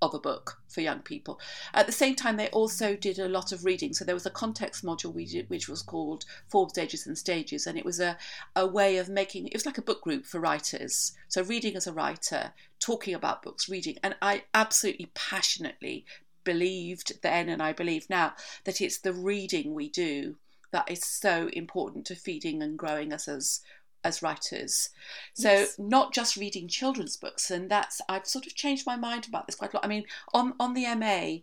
[0.00, 1.40] of a book for young people.
[1.74, 3.92] At the same time, they also did a lot of reading.
[3.92, 7.66] So there was a context module we did, which was called Form Stages and Stages,
[7.66, 8.16] and it was a,
[8.54, 11.12] a way of making it was like a book group for writers.
[11.28, 16.04] So reading as a writer, talking about books, reading, and I absolutely passionately
[16.44, 18.34] believed then, and I believe now
[18.64, 20.36] that it's the reading we do
[20.70, 23.60] that is so important to feeding and growing us as
[24.04, 24.90] as writers.
[25.34, 25.74] So Yes.
[25.78, 29.56] not just reading children's books, and that's I've sort of changed my mind about this
[29.56, 29.84] quite a lot.
[29.84, 31.42] I mean, on on the MA,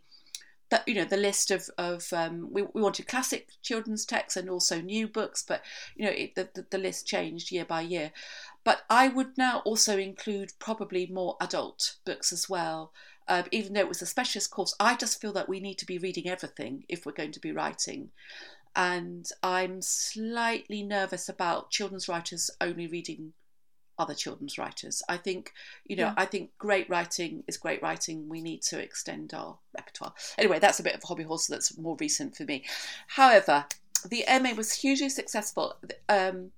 [0.69, 4.49] that you know the list of of um, we, we wanted classic children's texts and
[4.49, 5.61] also new books, but
[5.95, 8.11] you know it, the, the the list changed year by year.
[8.63, 12.91] but I would now also include probably more adult books as well.
[13.27, 15.85] Uh, even though it was a specialist course, I just feel that we need to
[15.85, 18.11] be reading everything if we're going to be writing.
[18.75, 23.33] And I'm slightly nervous about children's writers only reading
[23.97, 25.01] other children's writers.
[25.07, 25.53] I think,
[25.85, 26.13] you know, yeah.
[26.17, 28.27] I think great writing is great writing.
[28.27, 30.13] We need to extend our repertoire.
[30.37, 32.65] Anyway, that's a bit of a hobby horse that's more recent for me.
[33.07, 33.65] However,
[34.07, 35.75] the MA was hugely successful.
[36.09, 36.51] Um,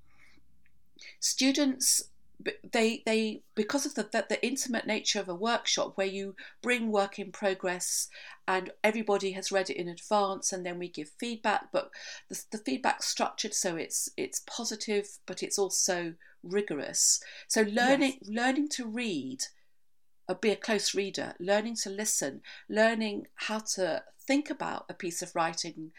[1.20, 2.10] students
[2.72, 6.92] they they because of the, the, the intimate nature of a workshop where you bring
[6.92, 8.10] work in progress
[8.48, 11.90] and everybody has read it in advance and then we give feedback but
[12.30, 18.30] the, the feedback structured so it's it's positive but it's also rigorous so learning yes.
[18.30, 19.40] learning to read
[20.30, 24.94] or uh, be a close reader learning to listen learning how to think about a
[24.94, 25.92] piece of writing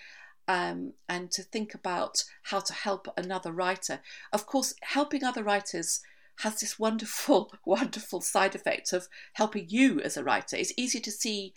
[0.46, 4.00] um, and to think about how to help another writer.
[4.32, 6.00] Of course, helping other writers
[6.38, 10.56] has this wonderful, wonderful side effect of helping you as a writer.
[10.56, 11.54] It's easier to see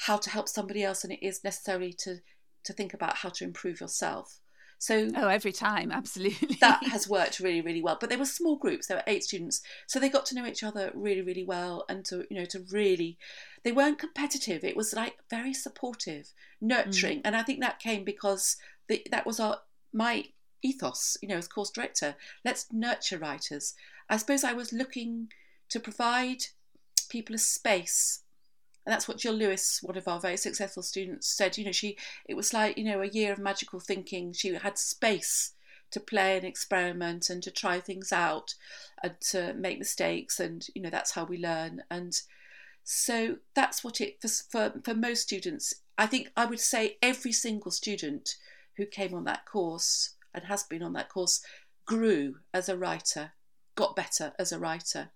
[0.00, 2.18] how to help somebody else than it is necessarily to
[2.64, 4.40] to think about how to improve yourself.
[4.78, 6.58] So oh, every time, absolutely.
[6.60, 7.96] that has worked really, really well.
[7.98, 8.86] But they were small groups.
[8.86, 12.04] There were eight students, so they got to know each other really, really well, and
[12.06, 13.18] to you know to really,
[13.64, 14.64] they weren't competitive.
[14.64, 17.22] It was like very supportive, nurturing, mm.
[17.24, 18.56] and I think that came because
[18.88, 19.60] the, that was our
[19.92, 20.24] my
[20.66, 21.16] ethos.
[21.22, 23.74] You know, as course director, let's nurture writers.
[24.08, 25.28] I suppose I was looking
[25.68, 26.44] to provide
[27.08, 28.22] people a space
[28.86, 31.58] and that's what Jill Lewis, one of our very successful students, said.
[31.58, 34.32] You know, she it was like you know a year of magical thinking.
[34.32, 35.54] She had space
[35.90, 38.54] to play and experiment and to try things out
[39.02, 41.82] and to make mistakes, and you know that's how we learn.
[41.90, 42.20] And
[42.84, 45.74] so that's what it for for, for most students.
[45.98, 48.36] I think I would say every single student
[48.76, 51.40] who came on that course and has been on that course
[51.86, 53.32] grew as a writer,
[53.74, 55.10] got better as a writer.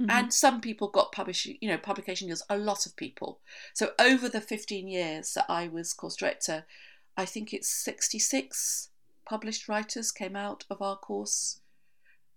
[0.00, 0.10] Mm-hmm.
[0.10, 3.40] And some people got publishing, you know, publication deals, a lot of people.
[3.74, 6.64] So over the 15 years that I was course director,
[7.16, 8.88] I think it's 66
[9.26, 11.60] published writers came out of our course.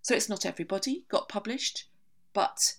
[0.01, 1.85] So it's not everybody got published,
[2.33, 2.75] but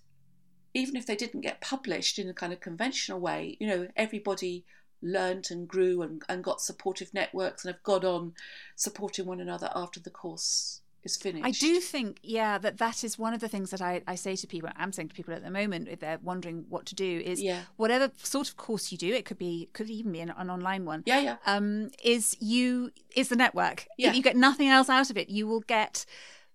[0.74, 4.66] even if they didn't get published in a kind of conventional way, you know, everybody
[5.02, 8.32] learned and grew and, and got supportive networks and have gone on
[8.74, 11.46] supporting one another after the course is finished.
[11.46, 14.36] I do think, yeah, that that is one of the things that I, I say
[14.36, 14.68] to people.
[14.76, 17.62] I'm saying to people at the moment if they're wondering what to do is yeah.
[17.76, 20.84] whatever sort of course you do, it could be could even be an, an online
[20.84, 21.02] one.
[21.06, 21.36] Yeah, yeah.
[21.46, 23.86] Um, is you is the network.
[23.96, 24.10] Yeah.
[24.10, 26.04] If you get nothing else out of it, you will get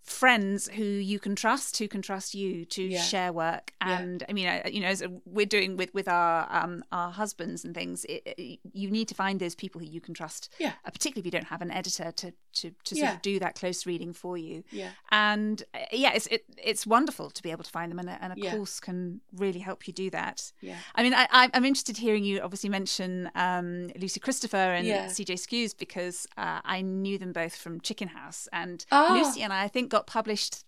[0.04, 3.02] friends who you can trust who can trust you to yeah.
[3.02, 3.74] share work.
[3.82, 4.28] And yeah.
[4.30, 8.06] i mean you know as we're doing with with our um our husbands and things
[8.06, 10.74] it, it, you need to find those people who you can trust yeah.
[10.86, 13.14] uh, particularly if you don't have an editor to to, to sort yeah.
[13.14, 14.64] of do that close reading for you.
[14.72, 14.90] Yeah.
[15.12, 18.18] And uh, yeah it's it, it's wonderful to be able to find them and a,
[18.22, 20.52] and a course can really help you do that.
[20.62, 20.78] Yeah.
[20.96, 25.78] I mean i i'm interested hearing you obviously mention um lucy christopher and CJ Skuse
[25.78, 28.48] because uh, i knew them both from chicken house.
[28.52, 29.22] And oh.
[29.24, 30.64] lucy and i, I think got published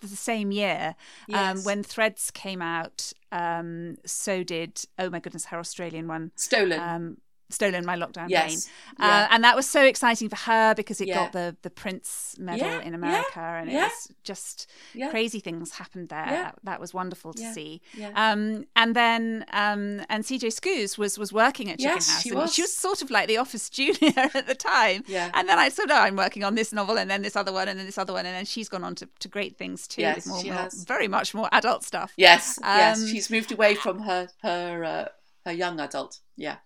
[0.00, 0.96] the same year
[1.28, 1.58] um, yes.
[1.58, 3.12] um, when Threads came out.
[3.30, 6.80] Um, so did oh my goodness, her Australian one, Stolen.
[6.80, 7.16] Um,
[7.50, 8.68] stolen my lockdown yes.
[8.98, 9.28] Uh, yeah.
[9.30, 11.14] and that was so exciting for her because it yeah.
[11.14, 12.80] got the the Printz medal yeah.
[12.80, 14.70] in America, and it was just
[15.10, 16.24] crazy things happened there.
[16.24, 17.80] That, that, was wonderful to see.
[18.14, 22.30] Um, and then um, and CJ Skuse was was working at Chicken yes, House, she
[22.30, 22.54] and was.
[22.54, 25.04] she was sort of like the office junior at the time.
[25.06, 25.30] Yeah.
[25.34, 27.68] And then I said, "Oh, I'm working on this novel, and then this other one,
[27.68, 30.02] and then this other one, and then she's gone on to, to great things too,
[30.02, 30.84] yes, more, she more has.
[30.84, 32.12] very much more adult stuff.
[32.16, 35.08] Yes, um, yes, she's moved away from her her uh,
[35.44, 36.20] her young adult.
[36.36, 36.56] Yeah.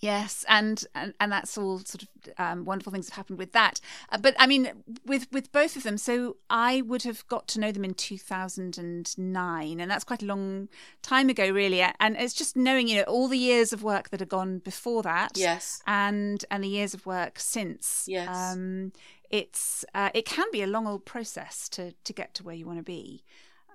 [0.00, 2.08] Yes, and, and and that's all sort of
[2.38, 3.80] um, wonderful things that happened with that.
[4.08, 4.70] Uh, but I mean,
[5.04, 8.16] with with both of them, so I would have got to know them in two
[8.16, 10.70] thousand and nine, and that's quite a long
[11.02, 11.82] time ago, really.
[11.82, 15.02] And it's just knowing, you know, all the years of work that have gone before
[15.02, 18.28] that, yes, and and the years of work since, yes.
[18.34, 18.92] Um,
[19.28, 22.66] it's uh, it can be a long old process to to get to where you
[22.66, 23.22] want to be.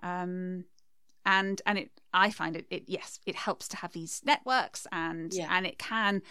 [0.02, 0.66] Um,
[1.26, 5.34] and and it I find it, it yes it helps to have these networks and
[5.34, 5.48] yeah.
[5.50, 6.22] and it can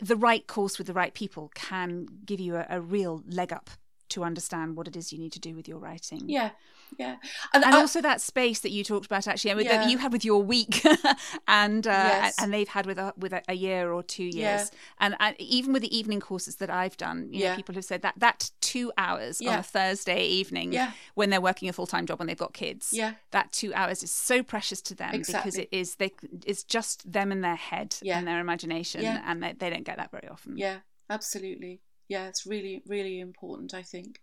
[0.00, 3.70] the right course with the right people can give you a, a real leg up
[4.08, 6.22] to understand what it is you need to do with your writing.
[6.26, 6.50] Yeah,
[6.98, 7.16] yeah,
[7.52, 9.82] and, and I, also that space that you talked about actually, yeah.
[9.82, 10.84] that you had with your week,
[11.48, 12.36] and uh, yes.
[12.40, 14.68] and they've had with a, with a, year or two years, yeah.
[15.00, 17.50] and, and, even with the evening courses that I've done, you yeah.
[17.50, 20.92] know, people have said that that two hours on a Thursday evening, yeah.
[21.14, 23.14] when they're working a full time job and they've got kids, yeah.
[23.30, 25.50] that two hours is so precious to them exactly.
[25.50, 26.12] because it is they
[26.44, 30.10] it's just them and their head and their imagination, and they, they don't get that
[30.10, 30.56] very often.
[30.56, 30.78] Yeah,
[31.10, 34.20] absolutely yeah, it's really, really important, I think.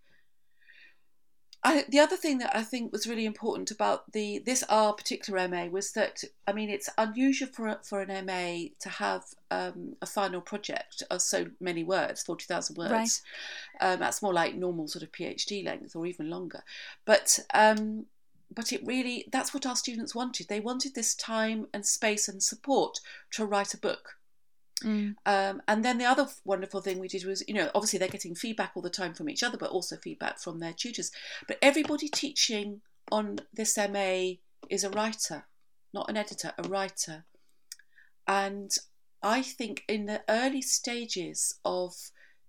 [1.66, 5.48] I, the other thing that I think was really important about the this our particular
[5.48, 10.06] MA was that I mean it's unusual for for an MA to have um, a
[10.06, 12.92] final project of so many words, forty thousand words.
[12.92, 13.10] Right.
[13.80, 16.62] Um, that's more like normal sort of PhD length or even longer.
[17.06, 18.06] But um,
[18.54, 20.48] but it really that's what our students wanted.
[20.48, 23.00] They wanted this time and space and support
[23.32, 24.16] to write a book.
[24.84, 25.14] Mm.
[25.26, 28.34] Um, and then the other wonderful thing we did was, you know, obviously they're getting
[28.34, 31.10] feedback all the time from each other, but also feedback from their tutors.
[31.48, 34.34] But everybody teaching on this MA
[34.68, 35.44] is a writer,
[35.92, 37.24] not an editor, a writer.
[38.26, 38.70] And
[39.22, 41.94] I think in the early stages of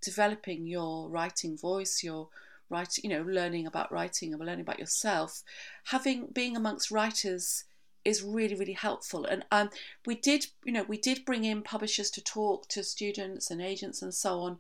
[0.02, 2.30] developing your writing voice, your
[2.70, 5.44] writing, you know, learning about writing and learning about yourself,
[5.86, 7.64] having being amongst writers
[8.06, 9.26] is really really helpful.
[9.26, 9.70] And um,
[10.06, 14.02] we did you know we did bring in publishers to talk to students and agents
[14.02, 14.60] and so on.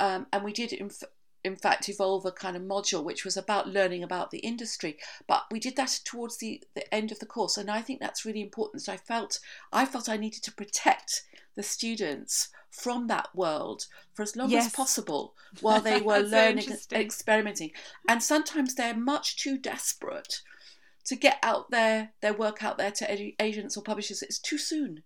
[0.00, 0.90] Um, and we did in,
[1.44, 4.98] in fact evolve a kind of module which was about learning about the industry.
[5.26, 7.56] But we did that towards the, the end of the course.
[7.56, 8.82] And i think that's really important.
[8.82, 9.38] So i felt
[9.72, 11.22] i felt i needed to protect
[11.56, 14.66] the students from that world for as long yes.
[14.66, 17.72] as possible while they were learning so experimenting.
[18.08, 20.42] And sometimes they're much too desperate
[21.10, 25.02] to get out their their work out there to agents or publishers it's too soon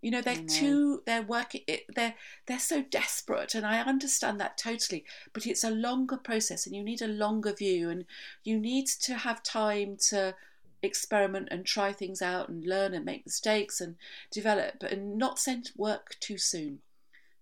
[0.00, 0.46] you know they're know.
[0.48, 1.60] too they're working
[1.94, 2.14] they're
[2.46, 6.82] they're so desperate and i understand that totally but it's a longer process and you
[6.82, 8.06] need a longer view and
[8.44, 10.34] you need to have time to
[10.82, 13.96] experiment and try things out and learn and make mistakes and
[14.30, 16.78] develop and not send work too soon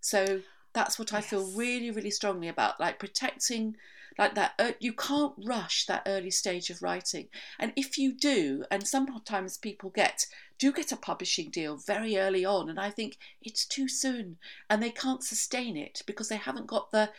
[0.01, 0.41] so
[0.73, 1.31] that's what i yes.
[1.31, 3.77] feel really really strongly about like protecting
[4.21, 7.27] like that uh, you can't rush that early stage of writing
[7.59, 10.27] and if you do and sometimes people get
[10.59, 14.37] do get a publishing deal very early on and i think it's too soon
[14.69, 17.11] and they can't sustain it because they haven't got the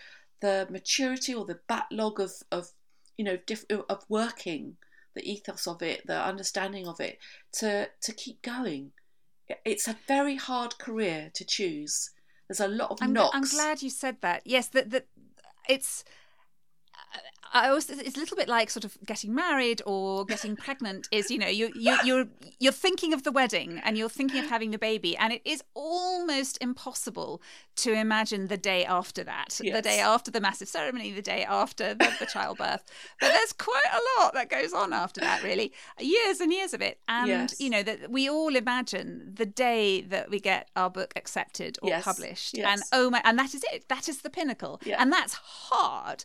[0.41, 2.69] the maturity or the backlog of of
[3.17, 4.77] you know diff, of working
[5.15, 7.17] the ethos of it the understanding of it
[7.51, 8.91] to to keep going
[9.65, 12.11] it's a very hard career to choose
[12.47, 13.33] there's a lot of I'm, knocks.
[13.33, 14.41] I'm glad you said that.
[14.43, 15.07] Yes, that that
[15.69, 16.03] it's
[17.53, 21.29] I always it's a little bit like sort of getting married or getting pregnant is
[21.29, 22.27] you know you you you're
[22.59, 25.63] you're thinking of the wedding and you're thinking of having the baby and it is
[25.73, 27.41] almost impossible
[27.75, 29.59] to imagine the day after that.
[29.61, 29.75] Yes.
[29.75, 32.83] the day after the massive ceremony the day after the, the childbirth.
[33.19, 35.73] But there's quite a lot that goes on after that really.
[35.99, 36.99] Years and years of it.
[37.07, 37.59] And yes.
[37.59, 41.89] you know that we all imagine the day that we get our book accepted or
[41.89, 42.03] yes.
[42.03, 42.57] published.
[42.57, 43.89] And oh my and that is it.
[43.89, 44.79] That is the pinnacle.
[44.97, 46.23] And that's hard.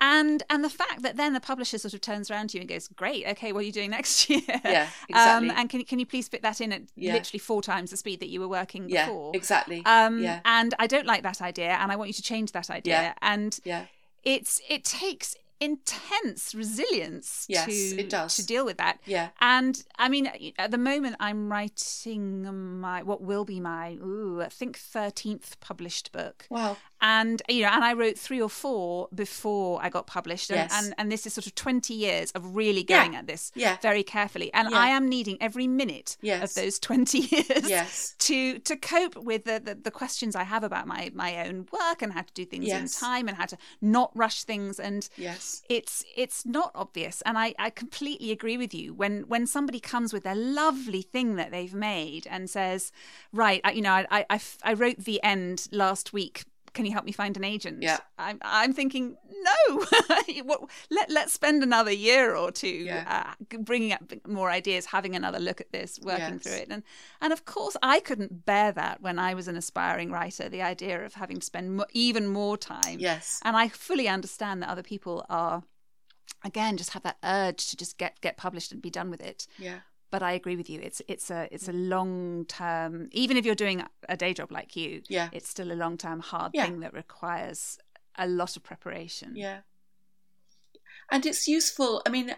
[0.00, 2.68] And and the fact that then the publisher sort of turns around to you and
[2.68, 5.50] goes, "Great, okay, what are you doing next year?" Yeah, exactly.
[5.50, 7.12] Um, and can can you please fit that in at yeah.
[7.12, 9.30] literally four times the speed that you were working yeah, before?
[9.34, 9.82] Exactly.
[9.86, 10.40] Um, yeah.
[10.44, 12.94] And I don't like that idea, and I want you to change that idea.
[12.94, 13.14] Yeah.
[13.22, 13.84] And yeah.
[14.24, 18.36] it's it takes intense resilience yes, to it does.
[18.36, 18.98] to deal with that.
[19.06, 19.28] Yeah.
[19.40, 24.48] And I mean, at the moment, I'm writing my what will be my ooh, I
[24.48, 26.46] think thirteenth published book.
[26.50, 26.76] Wow.
[27.00, 30.84] And you know, and I wrote three or four before I got published, and yes.
[30.84, 33.18] and, and, this is sort of twenty years of really going yeah.
[33.18, 33.76] at this yeah.
[33.82, 34.78] very carefully, and yeah.
[34.78, 36.42] I am needing every minute yes.
[36.42, 38.14] of those twenty years yes.
[38.20, 42.02] to to cope with the, the, the questions I have about my my own work
[42.02, 45.62] and how to do things in time and how to not rush things and yes
[45.68, 50.12] it's it's not obvious and I, I completely agree with you when when somebody comes
[50.12, 52.92] with a lovely thing that they've made and says
[53.32, 56.44] right I, you know I, I I wrote the end last week
[56.76, 57.82] can you help me find an agent?
[57.82, 57.98] Yeah.
[58.18, 59.84] I'm, I'm thinking, no,
[60.90, 63.34] let, let's spend another year or two yeah.
[63.50, 66.42] uh, bringing up more ideas, having another look at this, working yes.
[66.42, 66.68] through it.
[66.70, 66.82] And,
[67.20, 71.02] and of course, I couldn't bear that when I was an aspiring writer, the idea
[71.04, 72.98] of having to spend mo- even more time.
[72.98, 73.40] Yes.
[73.42, 75.62] And I fully understand that other people are
[76.44, 79.46] again just have that urge to just get get published and be done with it
[79.58, 79.78] yeah
[80.10, 80.80] but I agree with you.
[80.80, 83.08] It's it's a it's a long term.
[83.12, 86.20] Even if you're doing a day job like you, yeah, it's still a long term
[86.20, 86.66] hard yeah.
[86.66, 87.78] thing that requires
[88.16, 89.32] a lot of preparation.
[89.34, 89.60] Yeah,
[91.10, 92.34] and it's useful i mean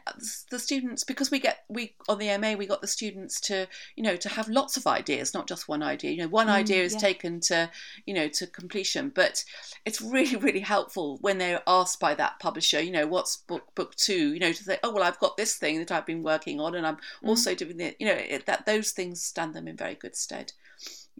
[0.50, 4.02] the students because we get we on the ma we got the students to you
[4.02, 6.82] know to have lots of ideas not just one idea you know one mm, idea
[6.82, 6.98] is yeah.
[6.98, 7.70] taken to
[8.06, 9.44] you know to completion but
[9.84, 13.94] it's really really helpful when they're asked by that publisher you know what's book book
[13.96, 16.60] two you know to say oh well i've got this thing that i've been working
[16.60, 17.28] on and i'm mm.
[17.28, 20.52] also doing it you know it, that those things stand them in very good stead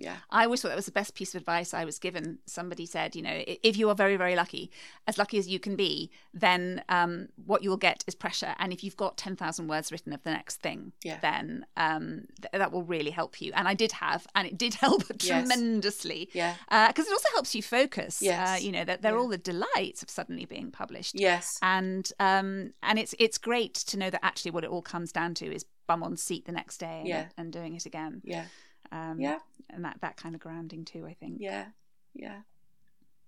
[0.00, 0.16] yeah.
[0.30, 2.38] I always thought that was the best piece of advice I was given.
[2.46, 4.70] Somebody said, you know, if you are very, very lucky,
[5.06, 8.54] as lucky as you can be, then um, what you will get is pressure.
[8.58, 11.18] And if you've got 10,000 words written of the next thing, yeah.
[11.20, 13.52] then um, th- that will really help you.
[13.54, 15.26] And I did have, and it did help Yes.
[15.26, 16.28] tremendously.
[16.32, 16.54] Yeah.
[16.68, 18.20] Because it also helps you focus.
[18.22, 18.48] Yes.
[18.60, 19.18] Uh, you know, that they're Yeah.
[19.20, 21.18] all the delights of suddenly being published.
[21.18, 21.58] Yes.
[21.62, 25.34] And um, and it's it's great to know that actually what it all comes down
[25.34, 27.26] to is bum on seat the next day and, Yeah.
[27.36, 28.20] and doing it again.
[28.24, 28.44] Yeah.
[28.92, 29.38] Um, Yeah.
[29.70, 31.36] And that, that kind of grounding too, I think.
[31.40, 31.66] Yeah.
[32.14, 32.40] Yeah.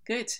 [0.06, 0.30] Good.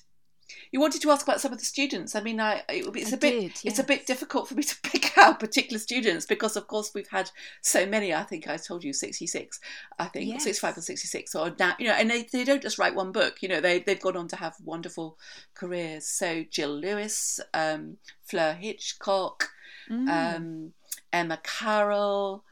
[0.72, 2.16] You wanted to ask about some of the students.
[2.16, 4.64] I mean, I it, it's I a bit did, it's a bit difficult for me
[4.64, 7.30] to pick out particular students because, of course, we've had
[7.62, 8.12] so many.
[8.12, 9.60] I think I told you sixty six.
[10.00, 10.42] I think Yes.
[10.42, 11.36] sixty five or sixty six.
[11.36, 13.36] Or now, you know, and they, they don't just write one book.
[13.42, 15.18] You know, they they've gone on to have wonderful
[15.54, 16.08] careers.
[16.08, 19.50] So Jill Lewis, um, Fleur Hitchcock,
[19.88, 20.08] Mm.
[20.36, 20.72] um,
[21.12, 22.44] Emma Carroll.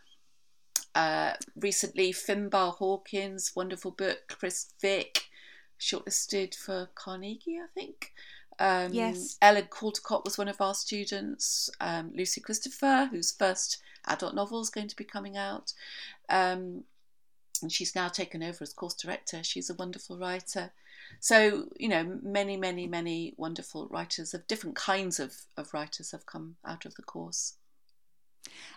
[0.98, 4.34] Uh, recently, Finbar Hawkins, wonderful book.
[4.36, 5.26] Chris Vick,
[5.78, 8.12] shortlisted for Carnegie, I think.
[8.58, 9.36] Um, Yes.
[9.40, 11.70] Elen Caldecott was one of our students.
[11.80, 15.72] Um, Lucy Christopher, whose first adult novel is going to be coming out.
[16.28, 16.82] Um,
[17.62, 19.44] and she's now taken over as course director.
[19.44, 20.72] She's a wonderful writer.
[21.20, 26.26] So, you know, many, many, many wonderful writers of different kinds of, of writers have
[26.26, 27.54] come out of the course.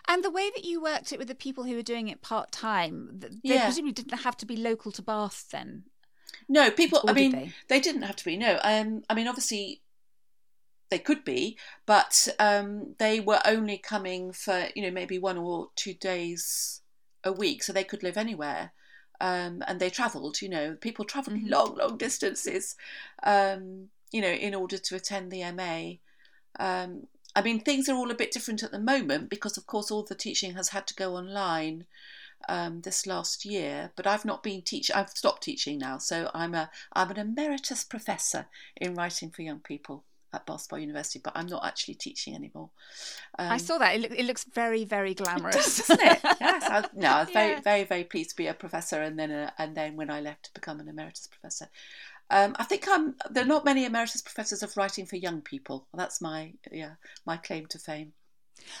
[0.08, 2.52] And the way that you worked it with the people who were doing it part
[2.52, 3.64] time, they Yeah.
[3.64, 5.84] presumably didn't have to be local to Bath then.
[6.48, 7.00] No, people.
[7.04, 7.52] Or I mean, they?
[7.68, 7.80] they?
[7.80, 8.36] didn't have to be.
[8.36, 9.82] No, um, I mean, obviously,
[10.90, 11.56] they could be,
[11.86, 16.80] but um, they were only coming for you know maybe one or two days
[17.24, 18.72] a week, so they could live anywhere.
[19.20, 20.42] Um, and they travelled.
[20.42, 21.50] You know, people travelled Mhm.
[21.50, 22.76] long, long distances.
[23.22, 26.00] Um, you know, in order to attend the MA.
[26.60, 29.90] Um, I mean, things are all a bit different at the moment because, of course,
[29.90, 31.86] all the teaching has had to go online
[32.48, 33.92] um, this last year.
[33.96, 34.94] But I've not been teaching.
[34.94, 39.60] I've stopped teaching now, so I'm a I'm an emeritus professor in writing for young
[39.60, 40.04] people
[40.34, 41.20] at Bath University.
[41.22, 42.70] But I'm not actually teaching anymore.
[43.38, 43.94] Um, I saw that.
[43.94, 45.86] It, look, it looks very, very it does, glamorous.
[45.86, 46.20] doesn't it?
[46.40, 46.64] yes.
[46.66, 49.52] I, no, I was very, very, very pleased to be a professor, and then a,
[49.58, 51.68] and then when I left to become an emeritus professor.
[52.32, 53.14] Um, I think I'm.
[53.30, 55.86] There are not many emeritus professors of writing for young people.
[55.94, 56.94] That's my yeah
[57.26, 58.12] my claim to fame.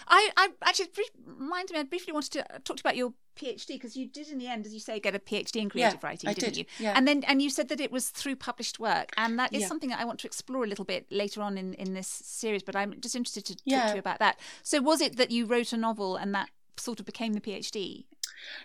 [0.06, 1.80] I, I actually brief, reminded me.
[1.80, 4.46] I briefly wanted to talk to you about your PhD because you did, in the
[4.46, 6.64] end, as you say, get a PhD in creative Yeah, writing, I didn't did, you?
[6.78, 6.92] yeah.
[6.94, 9.68] And then, and you said that it was through published work, and that is Yeah.
[9.68, 12.62] something that I want to explore a little bit later on in in this series.
[12.62, 13.86] But I'm just interested to talk Yeah.
[13.88, 14.38] to you about that.
[14.62, 18.04] So, was it that you wrote a novel and that sort of became the PhD?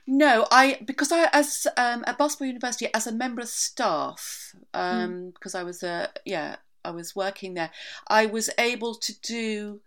[0.05, 4.55] No, I because I as um, at Bath Spa University as a member of staff
[4.73, 7.71] um, because I was a yeah I was working there.
[8.07, 9.81] I was able to do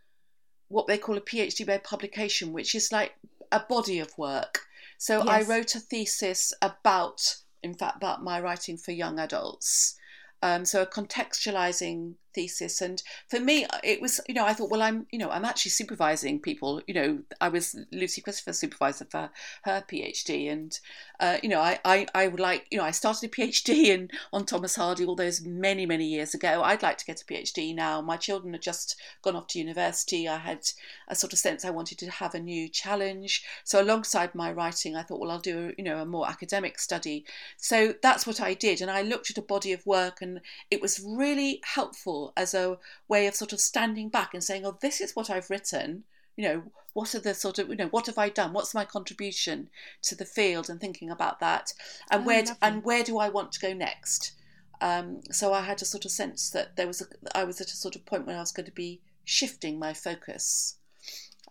[0.69, 3.15] what they call a PhD by publication, which is like
[3.51, 4.61] a body of work.
[4.99, 9.97] So I wrote a thesis about, in fact, about my writing for young adults.
[10.43, 14.83] Um, so a contextualizing thesis, and for me, it was you know I thought well
[14.83, 16.83] I'm you know I'm actually supervising people.
[16.87, 19.31] You know I was Lucy Christopher's supervisor for
[19.63, 20.79] her PhD, and
[21.19, 24.11] uh, you know I, I I would like you know I started a PhD in
[24.33, 26.63] on Thomas Hardy all those many many years ago.
[26.63, 28.01] I'd like to get a PhD now.
[28.01, 30.29] My children had just gone off to university.
[30.29, 30.61] I had
[31.09, 33.45] a sort of sense I wanted to have a new challenge.
[33.65, 36.79] So alongside my writing, I thought well I'll do a, you know a more academic
[36.79, 37.25] study.
[37.57, 40.81] So that's what I did, and I looked at a body of work, and it
[40.81, 45.01] was really helpful as a way of sort of standing back and saying, oh, this
[45.01, 46.05] is what I've written.
[46.37, 46.63] You know,
[46.93, 48.53] what are the sort of, you know, what have I done?
[48.53, 49.69] What's my contribution
[50.03, 50.71] to the field?
[50.71, 51.73] And thinking about that,
[52.11, 52.57] and Oh, where lovely.
[52.63, 54.33] and where do I want to go next?
[54.81, 57.07] Um, so I had a sort of sense that there was a,
[57.37, 59.93] I was at a sort of point where I was going to be shifting my
[59.93, 60.77] focus,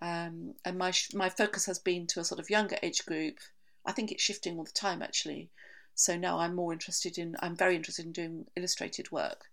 [0.02, 3.38] um, and my my focus has been to a sort of younger age group.
[3.86, 5.50] I think it's shifting all the time actually.
[5.96, 7.36] So now I'm more interested in.
[7.42, 9.46] I'm very interested in doing illustrated work.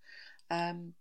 [0.50, 0.94] Um,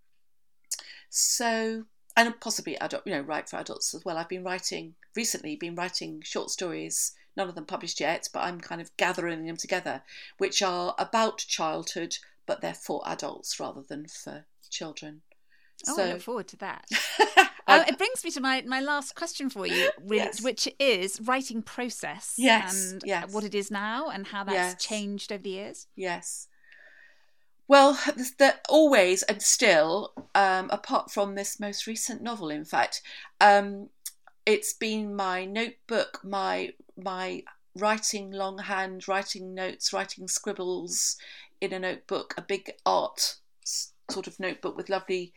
[1.10, 1.84] so
[2.18, 4.18] and possibly adult, you know, write for adults as well.
[4.18, 7.12] I've been writing recently, been writing short stories.
[7.36, 10.02] None of them published yet, but I'm kind of gathering them together,
[10.38, 15.22] which are about childhood, but they're for adults rather than for children.
[15.90, 16.86] Oh, so I look forward to that.
[17.68, 20.42] Uh, it brings me to my, my last question for you, which, Yes.
[20.44, 22.36] which is writing process.
[22.38, 23.34] Yes, And yes.
[23.34, 24.76] what it is now and how that's Yes.
[24.86, 25.88] changed over the years.
[25.96, 26.48] Yes.
[27.68, 33.02] Well, the, always and still, um, apart from this most recent novel, in fact,
[33.42, 33.90] um,
[34.46, 37.44] it's been my notebook, my my
[37.76, 41.18] writing longhand, writing notes, writing scribbles
[41.60, 45.34] in a notebook, a big art sort of notebook with lovely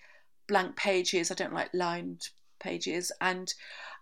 [0.46, 1.30] blank pages.
[1.30, 2.28] I don't like lined
[2.60, 3.54] pages, and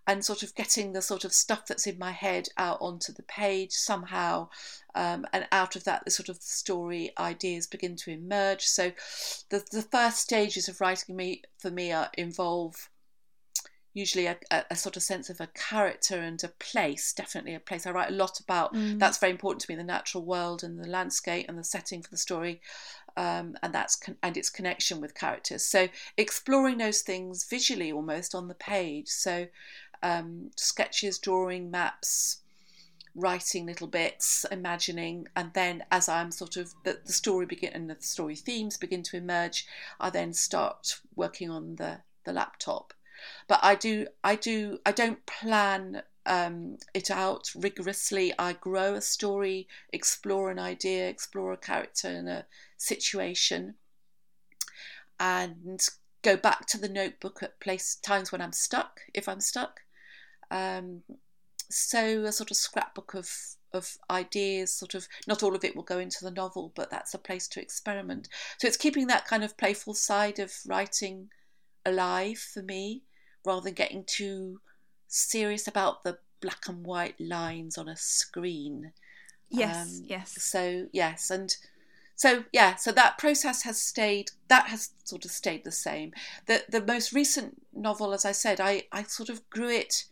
[0.06, 3.22] and sort of getting the sort of stuff that's in my head out onto the
[3.22, 4.48] page somehow.
[4.94, 8.62] Um, and out of that, the sort of story ideas begin to emerge.
[8.62, 8.92] So,
[9.50, 12.88] the the first stages of writing me for me are, involve
[13.96, 17.60] usually a, a, a, sort of sense of a character and a place definitely a
[17.60, 18.98] place i write a lot about mm.
[18.98, 22.10] that's very important to me the natural world and the landscape and the setting for
[22.10, 22.60] the story
[23.16, 25.88] um, and that's con- and its connection with characters so
[26.18, 29.46] exploring those things visually almost on the page so
[30.06, 32.38] um, sketches drawing maps
[33.14, 37.88] writing little bits imagining and then as i'm sort of the, the story begin and
[37.88, 39.66] the story themes begin to emerge
[39.98, 42.92] i then start working on the the laptop
[43.48, 48.32] but I do I do I don't plan um, it out rigorously.
[48.38, 52.46] I grow a story, explore an idea, explore a character and a
[52.76, 53.74] situation,
[55.20, 55.80] and
[56.22, 59.82] go back to the notebook at place times when I'm stuck, if I'm stuck.
[60.50, 61.02] Um,
[61.68, 63.30] so a sort of scrapbook of
[63.72, 67.14] of ideas, sort of not all of it will go into the novel, but that's
[67.14, 68.28] a place to experiment.
[68.58, 71.28] So it's keeping that kind of playful side of writing
[71.84, 73.02] alive for me
[73.44, 74.60] rather than getting too
[75.08, 78.92] serious about the black and white lines on a screen.
[79.50, 80.42] Yes, um, yes.
[80.42, 81.56] So, yes, and
[82.14, 86.12] so yeah, so that process has stayed that has sort of stayed the same.
[86.46, 90.06] The the most recent novel, as I said, I, I sort of grew it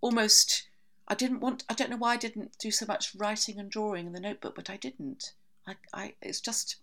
[0.00, 0.68] almost
[1.08, 4.06] I didn't want I don't know why I didn't do so much writing and drawing
[4.06, 5.32] in the notebook, but I didn't.
[5.66, 6.76] I, I it's just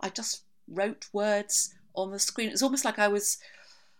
[0.00, 2.50] I just wrote words on the screen.
[2.50, 3.38] It's almost like I was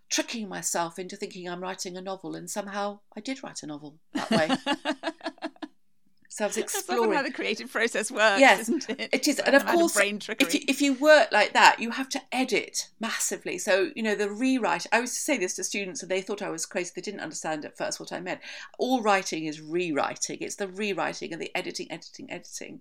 [0.09, 3.99] tricking myself into thinking I'm writing a novel, and somehow I did write a novel
[4.13, 5.51] that way.
[6.33, 9.11] So I was exploring That's how the creative process works, yes, isn't it?
[9.13, 12.23] It is, and of course, if you, if you work like that, you have to
[12.33, 13.59] edit massively.
[13.59, 14.87] So you know the rewrite.
[14.93, 16.91] I used to say this to students, and they thought I was crazy.
[16.97, 18.41] They didn't understand at first what I meant.
[18.79, 20.39] All writing is rewriting.
[20.41, 22.81] It's the rewriting and the editing, editing, editing,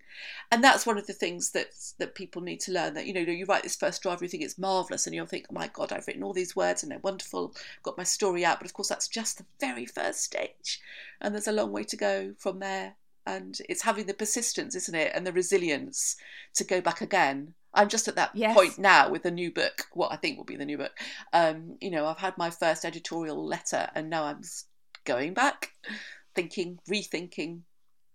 [0.50, 2.94] and that's one of the things that that people need to learn.
[2.94, 5.48] That you know, you write this first draft, you think it's marvelous, and you'll think,
[5.50, 7.54] oh my god, I've written all these words and they're wonderful.
[7.84, 10.80] Got my story out, but of course that's just the very first stage,
[11.20, 12.96] and there's a long way to go from there
[13.26, 16.16] and it's having the persistence isn't it and the resilience
[16.54, 18.56] to go back again i'm just at that yes.
[18.56, 20.92] point now with the new book what i think will be the new book
[21.34, 24.42] um, you know i've had my first editorial letter and now i'm
[25.06, 25.72] going back
[26.36, 27.62] thinking rethinking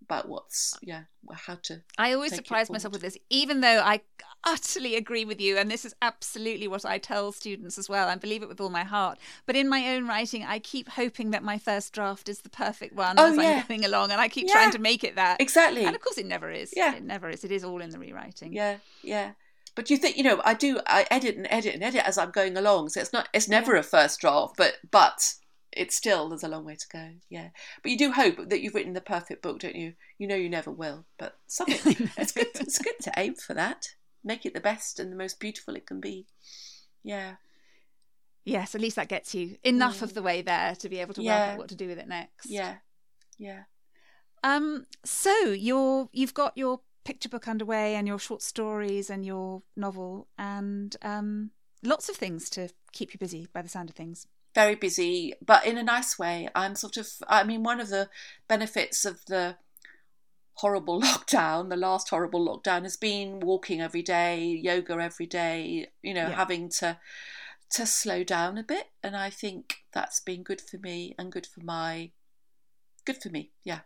[0.02, 1.02] about what's yeah
[1.34, 4.00] how to i always surprise myself with this even though i
[4.44, 8.14] utterly agree with you and this is absolutely what i tell students as well i
[8.14, 9.18] believe it with all my heart.
[9.44, 12.94] But in my own writing i keep hoping that my first draft is the perfect
[12.94, 13.62] one oh, as yeah.
[13.62, 14.52] i'm going along and i keep yeah.
[14.52, 15.40] trying to make it that.
[15.40, 15.84] Exactly.
[15.84, 16.72] And of course it never is.
[16.76, 16.94] Yeah.
[16.94, 17.42] It never is.
[17.42, 18.52] It is all in the rewriting.
[18.52, 19.32] Yeah yeah.
[19.74, 22.30] But you think you know i do i edit and edit and edit as i'm
[22.30, 23.80] going along so it's not it's never yeah.
[23.80, 25.34] a first draft but but
[25.76, 27.10] it's still there's a long way to go.
[27.28, 27.50] Yeah,
[27.82, 29.94] but you do hope that you've written the perfect book, don't you?
[30.18, 32.48] You know you never will, but something it's good.
[32.54, 33.88] It's good to aim for that.
[34.24, 36.26] Make it the best and the most beautiful it can be.
[37.04, 37.34] Yeah.
[38.44, 40.02] Yes, at least that gets you enough mm.
[40.02, 41.38] of the way there to be able to yeah.
[41.40, 42.46] work out what to do with it next.
[42.48, 42.76] Yeah,
[43.38, 43.62] yeah.
[44.42, 44.86] Um.
[45.04, 50.26] So you're you've got your picture book underway and your short stories and your novel
[50.36, 51.50] and um
[51.84, 55.66] lots of things to keep you busy by the sound of things very busy, but
[55.66, 56.48] in a nice way.
[56.54, 58.08] I'm sort of, I mean, one of the
[58.48, 59.56] benefits of the
[60.54, 66.14] horrible lockdown, the last horrible lockdown, has been walking every day, yoga every day, you
[66.14, 66.34] know, yeah.
[66.34, 66.98] having to
[67.68, 71.44] to slow down a bit and i think that's been good for me and good
[71.44, 72.12] for my
[73.04, 73.80] good for me yeah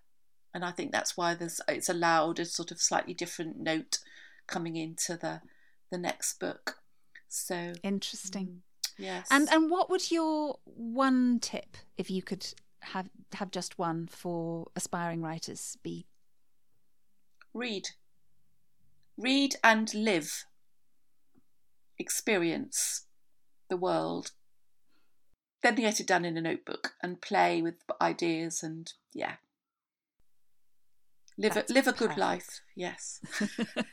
[0.52, 3.98] and i think that's why there's it's allowed a sort of slightly different note
[4.46, 5.40] coming into the
[5.90, 6.76] the next book
[7.26, 8.69] so interesting mm.
[8.98, 9.26] Yes.
[9.30, 12.46] And and what would your one tip, if you could
[12.80, 16.06] have have just one for aspiring writers, be?
[17.52, 17.88] Read.
[19.16, 20.44] Read and live.
[21.98, 23.06] Experience
[23.68, 24.32] the world.
[25.62, 29.34] Then get it done in a notebook and play with ideas and yeah.
[31.36, 32.60] Live a, live a good life.
[32.76, 33.20] Yes.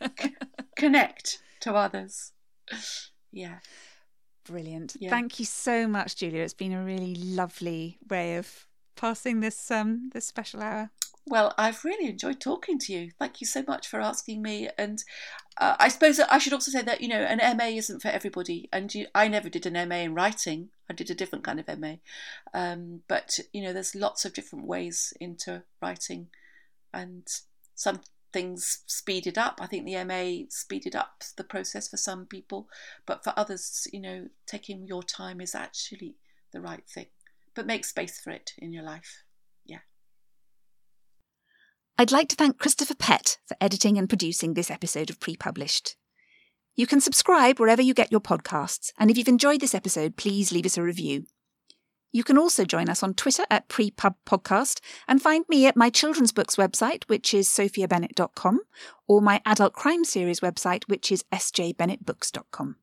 [0.78, 2.34] Connect to others.
[3.32, 3.60] Yeah.
[4.48, 4.95] Brilliant.
[5.00, 5.10] Yeah.
[5.10, 6.41] Thank you so much, Julia.
[6.41, 10.89] It's been a really lovely way of passing this um this special hour.
[11.26, 13.12] Well, I've really enjoyed talking to you.
[13.20, 14.70] Thank you so much for asking me.
[14.78, 15.04] And
[15.58, 18.70] uh, I suppose I should also say that you know an MA isn't for everybody,
[18.72, 20.70] and you, I never did an MA in writing.
[20.89, 21.95] I did a different kind of MA,
[22.54, 26.28] um, but you know there's lots of different ways into writing,
[26.93, 27.28] and
[27.76, 28.00] some
[28.38, 29.58] things speeded up.
[29.60, 32.70] I think the MA speeded up the process for some people,
[33.08, 36.18] but for others, you know, taking your time is actually
[36.54, 37.08] the right thing.
[37.56, 39.24] But make space for it in your life.
[39.66, 39.80] Yeah.
[41.98, 45.96] I'd like to thank Christopher Pett for editing and producing this episode of Pre Published.
[46.76, 50.52] You can subscribe wherever you get your podcasts, and if you've enjoyed this episode, please
[50.52, 51.26] leave us a review.
[52.12, 55.89] You can also join us on Twitter at Prepub Podcast and find me at my
[55.89, 58.62] children's books website, which is sophiabennett.com,
[59.08, 62.78] or my adult crime series website, which is sjbennettbooks.com.